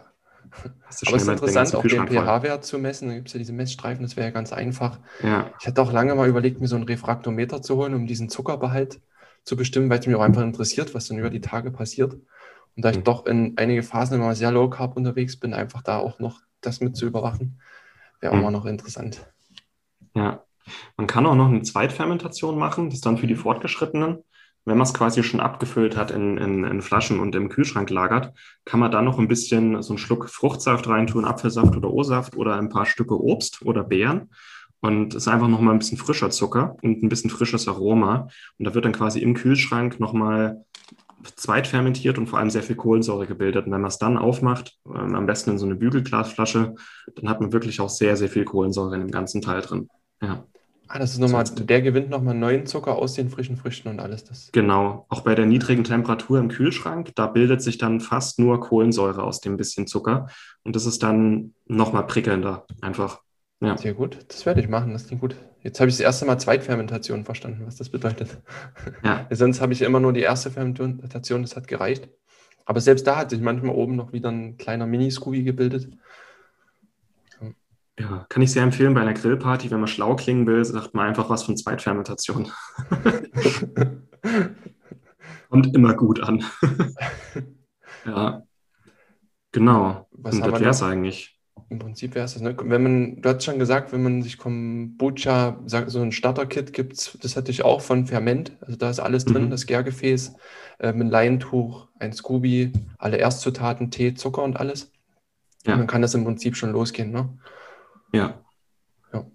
Aber 0.65 0.73
es 0.89 1.01
ist 1.01 1.27
interessant, 1.27 1.75
auch 1.75 1.81
den 1.81 2.07
pH-Wert 2.07 2.63
zu 2.63 2.77
messen. 2.77 3.09
Da 3.09 3.15
gibt 3.15 3.27
es 3.27 3.33
ja 3.33 3.39
diese 3.39 3.53
Messstreifen, 3.53 4.03
das 4.03 4.15
wäre 4.15 4.27
ja 4.27 4.31
ganz 4.31 4.53
einfach. 4.53 4.99
Ja. 5.23 5.49
Ich 5.59 5.65
hatte 5.65 5.81
auch 5.81 5.91
lange 5.91 6.13
mal 6.13 6.29
überlegt, 6.29 6.61
mir 6.61 6.67
so 6.67 6.75
ein 6.75 6.83
Refraktometer 6.83 7.61
zu 7.61 7.75
holen, 7.75 7.95
um 7.95 8.05
diesen 8.05 8.29
Zuckerbehalt 8.29 9.01
zu 9.43 9.57
bestimmen, 9.57 9.89
weil 9.89 9.99
es 9.99 10.07
mich 10.07 10.15
auch 10.15 10.21
einfach 10.21 10.43
interessiert, 10.43 10.93
was 10.93 11.07
dann 11.07 11.17
über 11.17 11.31
die 11.31 11.41
Tage 11.41 11.71
passiert. 11.71 12.13
Und 12.13 12.85
da 12.85 12.91
ich 12.91 12.97
mhm. 12.97 13.03
doch 13.03 13.25
in 13.25 13.53
einige 13.57 13.83
Phasen 13.83 14.15
immer 14.15 14.35
sehr 14.35 14.51
low 14.51 14.69
carb 14.69 14.95
unterwegs 14.95 15.37
bin, 15.37 15.53
einfach 15.53 15.81
da 15.81 15.97
auch 15.97 16.19
noch 16.19 16.39
das 16.61 16.79
mit 16.81 16.95
zu 16.95 17.05
überwachen, 17.05 17.59
wäre 18.19 18.33
auch 18.33 18.37
mhm. 18.37 18.43
mal 18.43 18.51
noch 18.51 18.65
interessant. 18.65 19.32
Ja, 20.15 20.43
man 20.97 21.07
kann 21.07 21.25
auch 21.25 21.35
noch 21.35 21.47
eine 21.47 21.61
Zweitfermentation 21.61 22.57
machen, 22.57 22.85
das 22.89 22.95
ist 22.95 23.05
dann 23.05 23.17
für 23.17 23.27
die 23.27 23.35
Fortgeschrittenen. 23.35 24.19
Wenn 24.65 24.77
man 24.77 24.87
es 24.87 24.93
quasi 24.93 25.23
schon 25.23 25.41
abgefüllt 25.41 25.97
hat 25.97 26.11
in, 26.11 26.37
in, 26.37 26.63
in, 26.63 26.81
Flaschen 26.81 27.19
und 27.19 27.35
im 27.35 27.49
Kühlschrank 27.49 27.89
lagert, 27.89 28.33
kann 28.63 28.79
man 28.79 28.91
da 28.91 29.01
noch 29.01 29.19
ein 29.19 29.27
bisschen 29.27 29.81
so 29.81 29.93
einen 29.93 29.97
Schluck 29.97 30.29
Fruchtsaft 30.29 30.87
reintun, 30.87 31.25
Apfelsaft 31.25 31.75
oder 31.75 31.91
O-Saft 31.91 32.37
oder 32.37 32.55
ein 32.55 32.69
paar 32.69 32.85
Stücke 32.85 33.21
Obst 33.21 33.61
oder 33.63 33.83
Beeren. 33.83 34.29
Und 34.79 35.15
es 35.15 35.23
ist 35.23 35.27
einfach 35.27 35.49
nochmal 35.49 35.73
ein 35.73 35.79
bisschen 35.79 35.97
frischer 35.97 36.29
Zucker 36.29 36.77
und 36.81 37.03
ein 37.03 37.09
bisschen 37.09 37.29
frisches 37.29 37.67
Aroma. 37.67 38.29
Und 38.57 38.65
da 38.65 38.73
wird 38.73 38.85
dann 38.85 38.93
quasi 38.93 39.19
im 39.19 39.33
Kühlschrank 39.33 39.99
nochmal 39.99 40.65
zweitfermentiert 41.35 42.17
und 42.17 42.27
vor 42.27 42.39
allem 42.39 42.49
sehr 42.49 42.63
viel 42.63 42.75
Kohlensäure 42.75 43.27
gebildet. 43.27 43.65
Und 43.65 43.71
wenn 43.71 43.81
man 43.81 43.89
es 43.89 43.97
dann 43.97 44.17
aufmacht, 44.17 44.77
ähm, 44.85 45.15
am 45.15 45.25
besten 45.25 45.51
in 45.51 45.57
so 45.57 45.65
eine 45.65 45.75
Bügelglasflasche, 45.75 46.75
dann 47.15 47.29
hat 47.29 47.41
man 47.41 47.53
wirklich 47.53 47.79
auch 47.81 47.89
sehr, 47.89 48.17
sehr 48.17 48.29
viel 48.29 48.45
Kohlensäure 48.45 48.95
in 48.95 49.01
dem 49.01 49.11
ganzen 49.11 49.41
Teil 49.41 49.61
drin. 49.61 49.89
Ja. 50.23 50.43
Ah, 50.87 50.99
das 50.99 51.13
ist 51.13 51.19
nochmal, 51.19 51.43
der 51.43 51.81
gewinnt 51.81 52.09
nochmal 52.09 52.35
neuen 52.35 52.65
Zucker 52.65 52.95
aus 52.97 53.13
den 53.13 53.29
frischen 53.29 53.57
Früchten 53.57 53.87
und 53.87 53.99
alles 53.99 54.25
das. 54.25 54.51
Genau, 54.51 55.05
auch 55.09 55.21
bei 55.21 55.33
der 55.33 55.45
niedrigen 55.45 55.83
Temperatur 55.83 56.39
im 56.39 56.49
Kühlschrank, 56.49 57.11
da 57.15 57.27
bildet 57.27 57.61
sich 57.61 57.77
dann 57.77 57.99
fast 57.99 58.37
nur 58.37 58.59
Kohlensäure 58.59 59.23
aus 59.23 59.41
dem 59.41 59.57
bisschen 59.57 59.87
Zucker. 59.87 60.27
Und 60.63 60.75
das 60.75 60.85
ist 60.85 61.01
dann 61.01 61.55
nochmal 61.65 62.05
prickelnder, 62.05 62.65
einfach. 62.81 63.21
Ja. 63.59 63.77
Sehr 63.77 63.93
gut, 63.93 64.19
das 64.27 64.45
werde 64.45 64.61
ich 64.61 64.67
machen, 64.67 64.91
das 64.93 65.07
klingt 65.07 65.21
gut. 65.21 65.35
Jetzt 65.61 65.79
habe 65.79 65.89
ich 65.89 65.95
das 65.95 66.01
erste 66.01 66.25
Mal 66.25 66.37
Zweitfermentation 66.37 67.23
verstanden, 67.23 67.63
was 67.65 67.77
das 67.77 67.89
bedeutet. 67.89 68.37
Ja. 69.03 69.25
Sonst 69.31 69.61
habe 69.61 69.73
ich 69.73 69.81
immer 69.81 69.99
nur 69.99 70.13
die 70.13 70.21
erste 70.21 70.51
Fermentation, 70.51 71.41
das 71.41 71.55
hat 71.55 71.67
gereicht. 71.67 72.09
Aber 72.65 72.81
selbst 72.81 73.07
da 73.07 73.17
hat 73.17 73.29
sich 73.29 73.41
manchmal 73.41 73.75
oben 73.75 73.95
noch 73.95 74.13
wieder 74.13 74.29
ein 74.29 74.57
kleiner 74.57 74.85
Mini-Scooby 74.85 75.43
gebildet. 75.43 75.89
Ja, 77.99 78.25
kann 78.27 78.41
ich 78.41 78.51
sehr 78.51 78.63
empfehlen 78.63 78.95
bei 78.95 79.01
einer 79.01 79.13
Grillparty, 79.13 79.69
wenn 79.69 79.79
man 79.79 79.87
schlau 79.87 80.15
klingen 80.15 80.47
will, 80.47 80.65
sagt 80.65 80.95
man 80.95 81.07
einfach 81.07 81.29
was 81.29 81.43
von 81.43 81.55
Zweitfermentation. 81.55 82.51
Kommt 85.49 85.75
immer 85.75 85.93
gut 85.93 86.19
an. 86.21 86.43
ja, 88.05 88.41
genau. 89.51 90.07
Was 90.11 90.35
Und 90.35 90.47
das 90.47 90.59
wäre 90.59 90.71
es 90.71 90.81
eigentlich. 90.81 91.39
Im 91.69 91.77
Prinzip 91.77 92.15
wäre 92.15 92.25
es 92.25 92.33
das. 92.33 92.41
Ne? 92.41 92.55
Wenn 92.59 92.83
man, 92.83 93.21
du 93.21 93.29
hast 93.29 93.43
schon 93.43 93.59
gesagt, 93.59 93.93
wenn 93.93 94.01
man 94.01 94.23
sich 94.23 94.39
Kombucha, 94.39 95.59
so 95.65 96.01
ein 96.01 96.11
Starter-Kit 96.11 96.73
gibt, 96.73 97.23
das 97.23 97.37
hatte 97.37 97.51
ich 97.51 97.63
auch 97.63 97.81
von 97.81 98.07
Ferment. 98.07 98.57
Also 98.61 98.75
da 98.75 98.89
ist 98.89 98.99
alles 98.99 99.25
drin, 99.25 99.45
mhm. 99.45 99.49
das 99.51 99.67
Gärgefäß, 99.67 100.35
äh, 100.79 100.87
ein 100.87 101.09
Leintuch, 101.09 101.87
ein 101.99 102.13
Scooby, 102.13 102.71
alle 102.97 103.17
Erstzutaten, 103.17 103.91
Tee, 103.91 104.15
Zucker 104.15 104.43
und 104.43 104.57
alles. 104.57 104.91
Ja. 105.65 105.73
Und 105.73 105.79
dann 105.79 105.87
kann 105.87 106.01
das 106.01 106.15
im 106.15 106.23
Prinzip 106.23 106.55
schon 106.55 106.71
losgehen. 106.71 107.11
Ne? 107.11 107.29
Ja. 108.13 108.41
ja. 109.11 109.25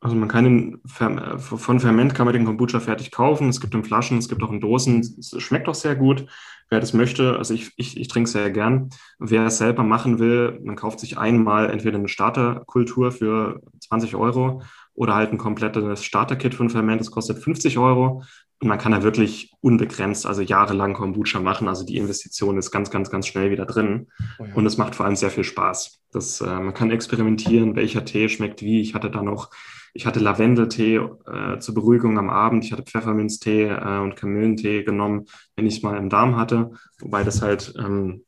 Also 0.00 0.16
man 0.16 0.28
kann 0.28 0.44
den, 0.44 0.80
von 0.84 1.80
Ferment 1.80 2.14
kann 2.14 2.26
man 2.26 2.34
den 2.34 2.44
Kombucha 2.44 2.80
fertig 2.80 3.10
kaufen. 3.10 3.48
Es 3.48 3.60
gibt 3.60 3.74
in 3.74 3.84
Flaschen, 3.84 4.18
es 4.18 4.28
gibt 4.28 4.42
auch 4.42 4.52
in 4.52 4.60
Dosen. 4.60 5.00
Es 5.00 5.34
schmeckt 5.42 5.68
auch 5.68 5.74
sehr 5.74 5.96
gut. 5.96 6.26
Wer 6.70 6.80
das 6.80 6.94
möchte, 6.94 7.36
also 7.36 7.52
ich, 7.52 7.72
ich, 7.76 7.96
ich 7.98 8.08
trinke 8.08 8.28
sehr 8.28 8.50
gern. 8.50 8.90
Wer 9.18 9.46
es 9.46 9.58
selber 9.58 9.82
machen 9.82 10.18
will, 10.18 10.60
man 10.64 10.76
kauft 10.76 11.00
sich 11.00 11.18
einmal 11.18 11.70
entweder 11.70 11.98
eine 11.98 12.08
Starterkultur 12.08 13.12
für 13.12 13.60
20 13.80 14.14
Euro 14.14 14.62
oder 14.94 15.14
halt 15.14 15.32
ein 15.32 15.38
komplettes 15.38 16.04
Starterkit 16.04 16.54
von 16.54 16.70
Ferment. 16.70 17.00
Das 17.00 17.10
kostet 17.10 17.38
50 17.38 17.78
Euro. 17.78 18.22
Und 18.60 18.68
man 18.68 18.78
kann 18.78 18.92
da 18.92 19.02
wirklich 19.02 19.52
unbegrenzt, 19.60 20.26
also 20.26 20.40
jahrelang 20.40 20.94
Kombucha 20.94 21.40
machen. 21.40 21.68
Also 21.68 21.84
die 21.84 21.96
Investition 21.96 22.56
ist 22.56 22.70
ganz, 22.70 22.90
ganz, 22.90 23.10
ganz 23.10 23.26
schnell 23.26 23.50
wieder 23.50 23.66
drin. 23.66 24.06
Oh 24.38 24.44
ja. 24.44 24.54
Und 24.54 24.64
es 24.66 24.78
macht 24.78 24.94
vor 24.94 25.06
allem 25.06 25.16
sehr 25.16 25.30
viel 25.30 25.44
Spaß. 25.44 26.00
Das, 26.12 26.40
äh, 26.40 26.46
man 26.46 26.72
kann 26.72 26.90
experimentieren, 26.90 27.76
welcher 27.76 28.04
Tee 28.04 28.28
schmeckt 28.28 28.62
wie. 28.62 28.80
Ich 28.80 28.94
hatte 28.94 29.10
da 29.10 29.22
noch, 29.22 29.50
ich 29.92 30.06
hatte 30.06 30.20
Lavendeltee 30.20 30.96
äh, 30.96 31.58
zur 31.58 31.74
Beruhigung 31.74 32.18
am 32.18 32.30
Abend. 32.30 32.64
Ich 32.64 32.72
hatte 32.72 32.84
Pfefferminztee 32.84 33.64
äh, 33.64 33.98
und 33.98 34.16
Kamillentee 34.16 34.84
genommen, 34.84 35.26
wenn 35.56 35.66
ich 35.66 35.76
es 35.76 35.82
mal 35.82 35.98
im 35.98 36.08
Darm 36.08 36.36
hatte. 36.36 36.70
Wobei 37.00 37.24
das 37.24 37.42
halt 37.42 37.74
ähm, 37.78 38.24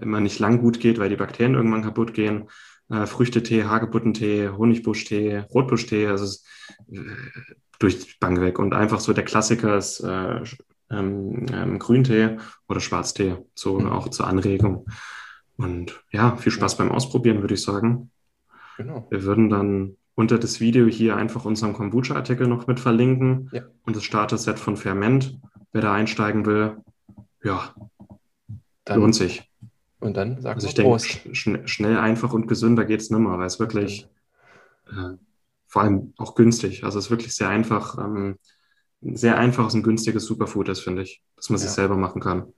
immer 0.00 0.20
nicht 0.20 0.38
lang 0.38 0.60
gut 0.60 0.80
geht, 0.80 0.98
weil 0.98 1.10
die 1.10 1.16
Bakterien 1.16 1.54
irgendwann 1.54 1.82
kaputt 1.82 2.14
gehen. 2.14 2.48
Äh, 2.90 3.06
Früchtetee, 3.06 3.64
Hagebuttentee, 3.64 4.48
Honigbuschtee, 4.48 5.44
Rotbuschtee. 5.52 6.08
Also 6.08 6.24
es, 6.24 6.44
äh, 6.90 7.00
durch 7.80 7.98
die 7.98 8.12
Bank 8.20 8.40
weg. 8.40 8.60
Und 8.60 8.74
einfach 8.74 9.00
so 9.00 9.12
der 9.12 9.24
Klassiker 9.24 9.76
ist 9.76 10.00
äh, 10.00 10.42
ähm, 10.90 11.46
ähm, 11.52 11.78
Grüntee 11.78 12.36
oder 12.68 12.80
Schwarztee, 12.80 13.38
so 13.54 13.80
mhm. 13.80 13.88
auch 13.88 14.08
zur 14.10 14.26
Anregung. 14.28 14.86
Und 15.56 16.02
ja, 16.12 16.36
viel 16.36 16.52
Spaß 16.52 16.76
beim 16.76 16.92
Ausprobieren, 16.92 17.40
würde 17.40 17.54
ich 17.54 17.62
sagen. 17.62 18.10
Genau. 18.76 19.06
Wir 19.10 19.24
würden 19.24 19.50
dann 19.50 19.96
unter 20.14 20.38
das 20.38 20.60
Video 20.60 20.86
hier 20.86 21.16
einfach 21.16 21.44
unseren 21.44 21.72
Kombucha-Artikel 21.72 22.46
noch 22.46 22.66
mit 22.66 22.80
verlinken 22.80 23.48
ja. 23.52 23.62
und 23.84 23.96
das 23.96 24.04
Starter-Set 24.04 24.58
von 24.58 24.76
Ferment. 24.76 25.38
Wer 25.72 25.82
da 25.82 25.94
einsteigen 25.94 26.46
will, 26.46 26.78
ja, 27.42 27.74
dann, 28.84 29.00
lohnt 29.00 29.14
sich. 29.14 29.49
Und 30.00 30.16
dann 30.16 30.40
sagen 30.40 30.56
also 30.56 30.66
ich 30.66 30.74
denke, 30.74 30.98
sch 30.98 31.50
schnell, 31.64 31.98
einfach 31.98 32.32
und 32.32 32.48
gesünder 32.48 32.84
geht 32.84 33.00
es 33.00 33.10
nimmer, 33.10 33.38
weil 33.38 33.46
es 33.46 33.60
wirklich 33.60 34.08
äh, 34.88 35.16
vor 35.66 35.82
allem 35.82 36.14
auch 36.16 36.34
günstig. 36.34 36.84
Also 36.84 36.98
es 36.98 37.06
ist 37.06 37.10
wirklich 37.10 37.34
sehr 37.34 37.48
einfach, 37.48 37.98
ähm, 37.98 38.38
sehr 39.02 39.38
einfaches 39.38 39.74
und 39.74 39.82
günstiges 39.82 40.24
Superfood 40.24 40.68
ist, 40.68 40.80
finde 40.80 41.02
ich, 41.02 41.22
dass 41.36 41.50
man 41.50 41.58
ja. 41.58 41.66
sich 41.66 41.70
selber 41.70 41.96
machen 41.96 42.20
kann. 42.20 42.52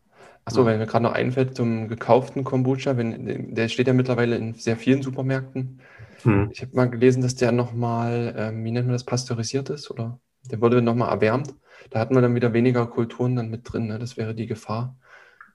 Achso, 0.45 0.63
ja. 0.63 0.67
wenn 0.67 0.79
mir 0.79 0.87
gerade 0.87 1.05
noch 1.05 1.13
einfällt 1.13 1.57
zum 1.57 1.89
gekauften 1.89 2.43
Kombucha, 2.43 2.97
wenn, 2.97 3.55
der 3.55 3.69
steht 3.69 3.87
ja 3.87 3.93
mittlerweile 3.93 4.37
in 4.37 4.55
sehr 4.55 4.77
vielen 4.77 5.03
Supermärkten. 5.03 5.81
Hm. 6.23 6.51
Ich 6.53 6.63
habe 6.63 6.75
mal 6.75 6.91
gelesen, 6.91 7.23
dass 7.23 7.35
der 7.35 7.53
nochmal, 7.53 8.35
ähm, 8.37 8.65
wie 8.65 8.71
nennt 8.71 8.87
man 8.87 8.95
das, 8.95 9.05
pasteurisiert 9.05 9.71
ist 9.71 9.91
oder 9.91 10.21
der 10.51 10.61
wurde 10.61 10.83
nochmal 10.83 11.11
erwärmt. 11.11 11.55
Da 11.91 12.01
hat 12.01 12.11
man 12.11 12.23
dann 12.23 12.35
wieder 12.35 12.53
weniger 12.53 12.87
Kulturen 12.87 13.37
dann 13.37 13.51
mit 13.51 13.71
drin. 13.71 13.87
Ne? 13.87 13.99
Das 13.99 14.17
wäre 14.17 14.35
die 14.35 14.47
Gefahr. 14.47 14.97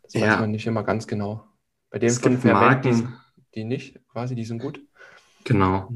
Das 0.03 0.13
ja. 0.13 0.21
weiß 0.27 0.39
man 0.41 0.51
nicht 0.51 0.67
immer 0.67 0.83
ganz 0.83 1.07
genau. 1.07 1.43
Bei 1.89 1.99
denen 1.99 2.15
von 2.15 2.37
Ferment, 2.37 2.85
die, 2.85 3.07
die 3.55 3.63
nicht, 3.63 3.99
quasi, 4.11 4.35
die 4.35 4.45
sind 4.45 4.61
gut. 4.61 4.81
Genau. 5.43 5.89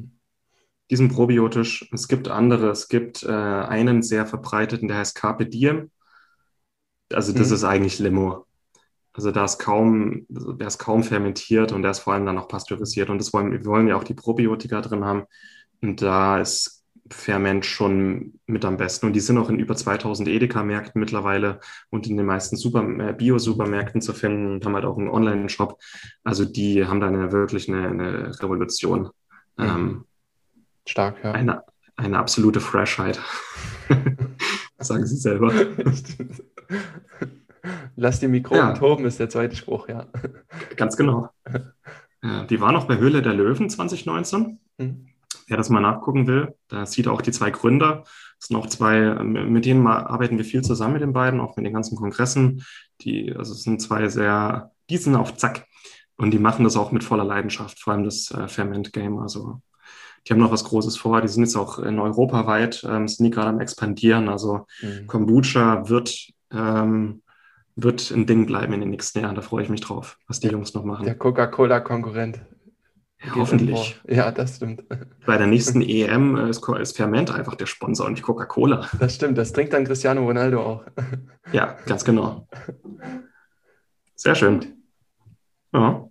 Die 0.90 0.96
sind 0.96 1.14
probiotisch. 1.14 1.90
Es 1.94 2.08
gibt 2.08 2.28
andere. 2.28 2.70
Es 2.70 2.88
gibt 2.88 3.24
äh, 3.24 3.30
einen 3.32 4.02
sehr 4.02 4.26
verbreiteten, 4.26 4.88
der 4.88 4.98
heißt 4.98 5.16
Carpe 5.16 5.46
Diem. 5.46 5.92
Also 7.14 7.34
das 7.34 7.50
mhm. 7.50 7.56
ist 7.56 7.64
eigentlich 7.64 8.00
Limo. 8.00 8.46
Also 9.14 9.32
da 9.32 9.44
ist 9.44 9.60
kaum, 9.60 10.26
der 10.30 10.68
ist 10.68 10.78
kaum 10.78 11.04
fermentiert 11.04 11.74
und 11.74 11.82
der 11.82 11.92
ist 11.92 12.00
vor 12.00 12.14
allem 12.14 12.26
dann 12.26 12.36
noch 12.36 12.48
pasteurisiert. 12.48 13.10
Und 13.10 13.18
das 13.18 13.34
wollen, 13.34 13.52
wir 13.52 13.66
wollen 13.66 13.88
ja 13.88 13.98
auch 13.98 14.06
die 14.06 14.14
Probiotika 14.14 14.80
drin 14.82 15.04
haben. 15.04 15.26
Und 15.82 16.02
da 16.02 16.40
ist 16.40 16.81
Ferment 17.12 17.66
schon 17.66 18.40
mit 18.46 18.66
am 18.66 18.78
besten. 18.78 19.06
Und 19.06 19.14
die 19.14 19.20
sind 19.20 19.38
auch 19.38 19.50
in 19.50 19.60
über 19.60 19.76
2000 19.76 20.28
Edeka-Märkten 20.30 21.00
mittlerweile 21.00 21.60
und 21.90 22.08
in 22.08 22.18
den 22.18 22.26
meisten 22.26 22.58
Super, 22.58 22.84
äh, 23.00 23.14
Bio-Supermärkten 23.14 24.02
zu 24.02 24.14
finden 24.14 24.54
und 24.54 24.66
haben 24.66 24.76
halt 24.76 24.86
auch 24.86 24.98
einen 24.98 25.10
Online-Shop. 25.10 25.80
Also 26.24 26.46
die 26.46 26.86
haben 26.86 27.00
da 27.00 27.08
eine, 27.08 27.32
wirklich 27.32 27.70
eine, 27.70 27.88
eine 27.88 28.42
Revolution. 28.42 29.10
Mhm. 29.58 29.66
Ähm, 29.66 30.06
Stark, 30.88 31.24
ja. 31.24 31.32
Eine, 31.32 31.64
eine 31.96 32.18
absolute 32.18 32.60
Freshheit. 32.60 33.20
Sagen 34.80 35.06
Sie 35.06 35.18
selber. 35.18 35.54
Lass 37.96 38.20
die 38.20 38.28
Mikroben 38.28 38.58
ja. 38.60 38.74
toben, 38.74 39.06
ist 39.06 39.20
der 39.20 39.30
zweite 39.30 39.56
Spruch, 39.56 39.88
ja. 39.88 40.08
Ganz 40.76 40.98
genau. 40.98 41.30
Ja, 42.24 42.44
die 42.44 42.62
war 42.62 42.72
noch 42.72 42.86
bei 42.86 42.98
Höhle 42.98 43.24
der 43.24 43.34
Löwen 43.34 43.68
2019. 43.68 44.60
Mhm. 44.78 45.08
Wer 45.52 45.58
das 45.58 45.70
mal 45.70 45.82
nachgucken 45.82 46.28
will, 46.28 46.56
da 46.70 46.86
sieht 46.86 47.10
auch 47.10 47.22
die 47.22 47.34
zwei 47.34 47.52
Gründer. 47.52 48.06
Es 48.40 48.48
sind 48.48 48.56
auch 48.56 48.68
zwei, 48.68 49.22
mit 49.22 49.66
denen 49.66 49.86
arbeiten 49.86 50.38
wir 50.38 50.46
viel 50.46 50.62
zusammen 50.62 50.94
mit 50.94 51.02
den 51.02 51.12
beiden, 51.12 51.42
auch 51.42 51.58
mit 51.58 51.66
den 51.66 51.74
ganzen 51.74 51.98
Kongressen. 51.98 52.64
Die, 53.02 53.36
also 53.36 53.52
es 53.52 53.64
sind 53.64 53.82
zwei 53.82 54.08
sehr, 54.08 54.72
die 54.90 54.96
sind 54.96 55.18
auf 55.18 55.36
Zack. 55.36 55.66
Und 56.16 56.32
die 56.32 56.40
machen 56.40 56.64
das 56.64 56.78
auch 56.78 56.94
mit 56.94 57.04
voller 57.04 57.26
Leidenschaft, 57.26 57.82
vor 57.82 57.92
allem 57.92 58.06
das 58.06 58.32
äh, 58.32 58.48
Ferment-Game. 58.48 59.20
Also 59.20 59.62
die 60.26 60.32
haben 60.32 60.40
noch 60.40 60.54
was 60.54 60.64
Großes 60.64 60.96
vor. 60.96 61.20
Die 61.20 61.28
sind 61.28 61.44
jetzt 61.44 61.58
auch 61.58 61.80
in 61.80 62.00
Europa 62.00 62.48
weit, 62.48 62.88
ähm, 62.90 63.10
sind 63.10 63.26
die 63.26 63.32
gerade 63.32 63.50
am 63.50 63.60
expandieren. 63.60 64.30
Also 64.30 64.68
mhm. 64.82 65.06
Kombucha 65.08 65.90
wird, 65.90 66.32
ähm, 66.54 67.24
wird 67.76 68.10
ein 68.12 68.26
Ding 68.26 68.46
bleiben 68.46 68.72
in 68.72 68.80
den 68.80 68.92
nächsten 68.92 69.20
Jahren. 69.20 69.36
Da 69.36 69.42
freue 69.42 69.64
ich 69.64 69.70
mich 69.70 69.82
drauf, 69.82 70.18
was 70.30 70.40
die 70.40 70.48
Jungs 70.48 70.74
noch 70.74 70.86
machen. 70.86 71.04
Der 71.04 71.18
Coca-Cola-Konkurrent. 71.18 72.40
Ja, 73.24 73.36
hoffentlich. 73.36 74.02
Ja, 74.08 74.32
das 74.32 74.56
stimmt. 74.56 74.84
Bei 75.26 75.38
der 75.38 75.48
nächsten 75.48 75.82
EM 75.82 76.36
ist, 76.36 76.68
ist 76.68 76.98
Ferment 76.98 77.32
einfach 77.32 77.56
der 77.56 77.68
Sponsor 77.68 78.08
und 78.08 78.14
nicht 78.14 78.24
Coca-Cola. 78.24 78.88
Das 79.00 79.16
stimmt, 79.16 79.38
das 79.38 79.54
trinkt 79.54 79.74
dann 79.74 79.86
Cristiano 79.86 80.24
Ronaldo 80.24 80.62
auch. 80.62 80.84
Ja, 81.52 81.76
ganz 81.86 82.06
genau. 82.06 82.48
Sehr 84.16 84.36
schön. 84.36 84.84
Ja. 85.74 86.08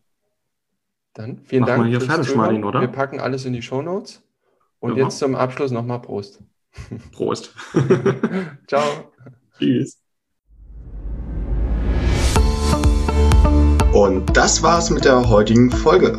Dann 1.15 1.39
vielen 1.45 1.63
Mach 1.63 1.69
Dank. 1.69 1.83
Mal 1.83 1.89
hier 1.89 2.01
fertig, 2.01 2.35
Martin, 2.35 2.65
oder? 2.65 2.83
Wir 2.83 2.89
packen 2.89 3.21
alles 3.21 3.47
in 3.47 3.55
die 3.55 3.63
Show 3.63 3.81
Notes. 3.81 4.23
Und 4.81 4.97
ja. 4.97 5.05
jetzt 5.05 5.19
zum 5.19 5.35
Abschluss 5.35 5.71
nochmal 5.71 6.03
Prost. 6.03 6.43
Prost. 7.13 7.55
Ciao. 8.67 9.13
Tschüss. 9.59 10.03
Und 13.95 14.37
das 14.37 14.63
war's 14.63 14.91
mit 14.91 15.05
der 15.07 15.29
heutigen 15.29 15.71
Folge. 15.71 16.19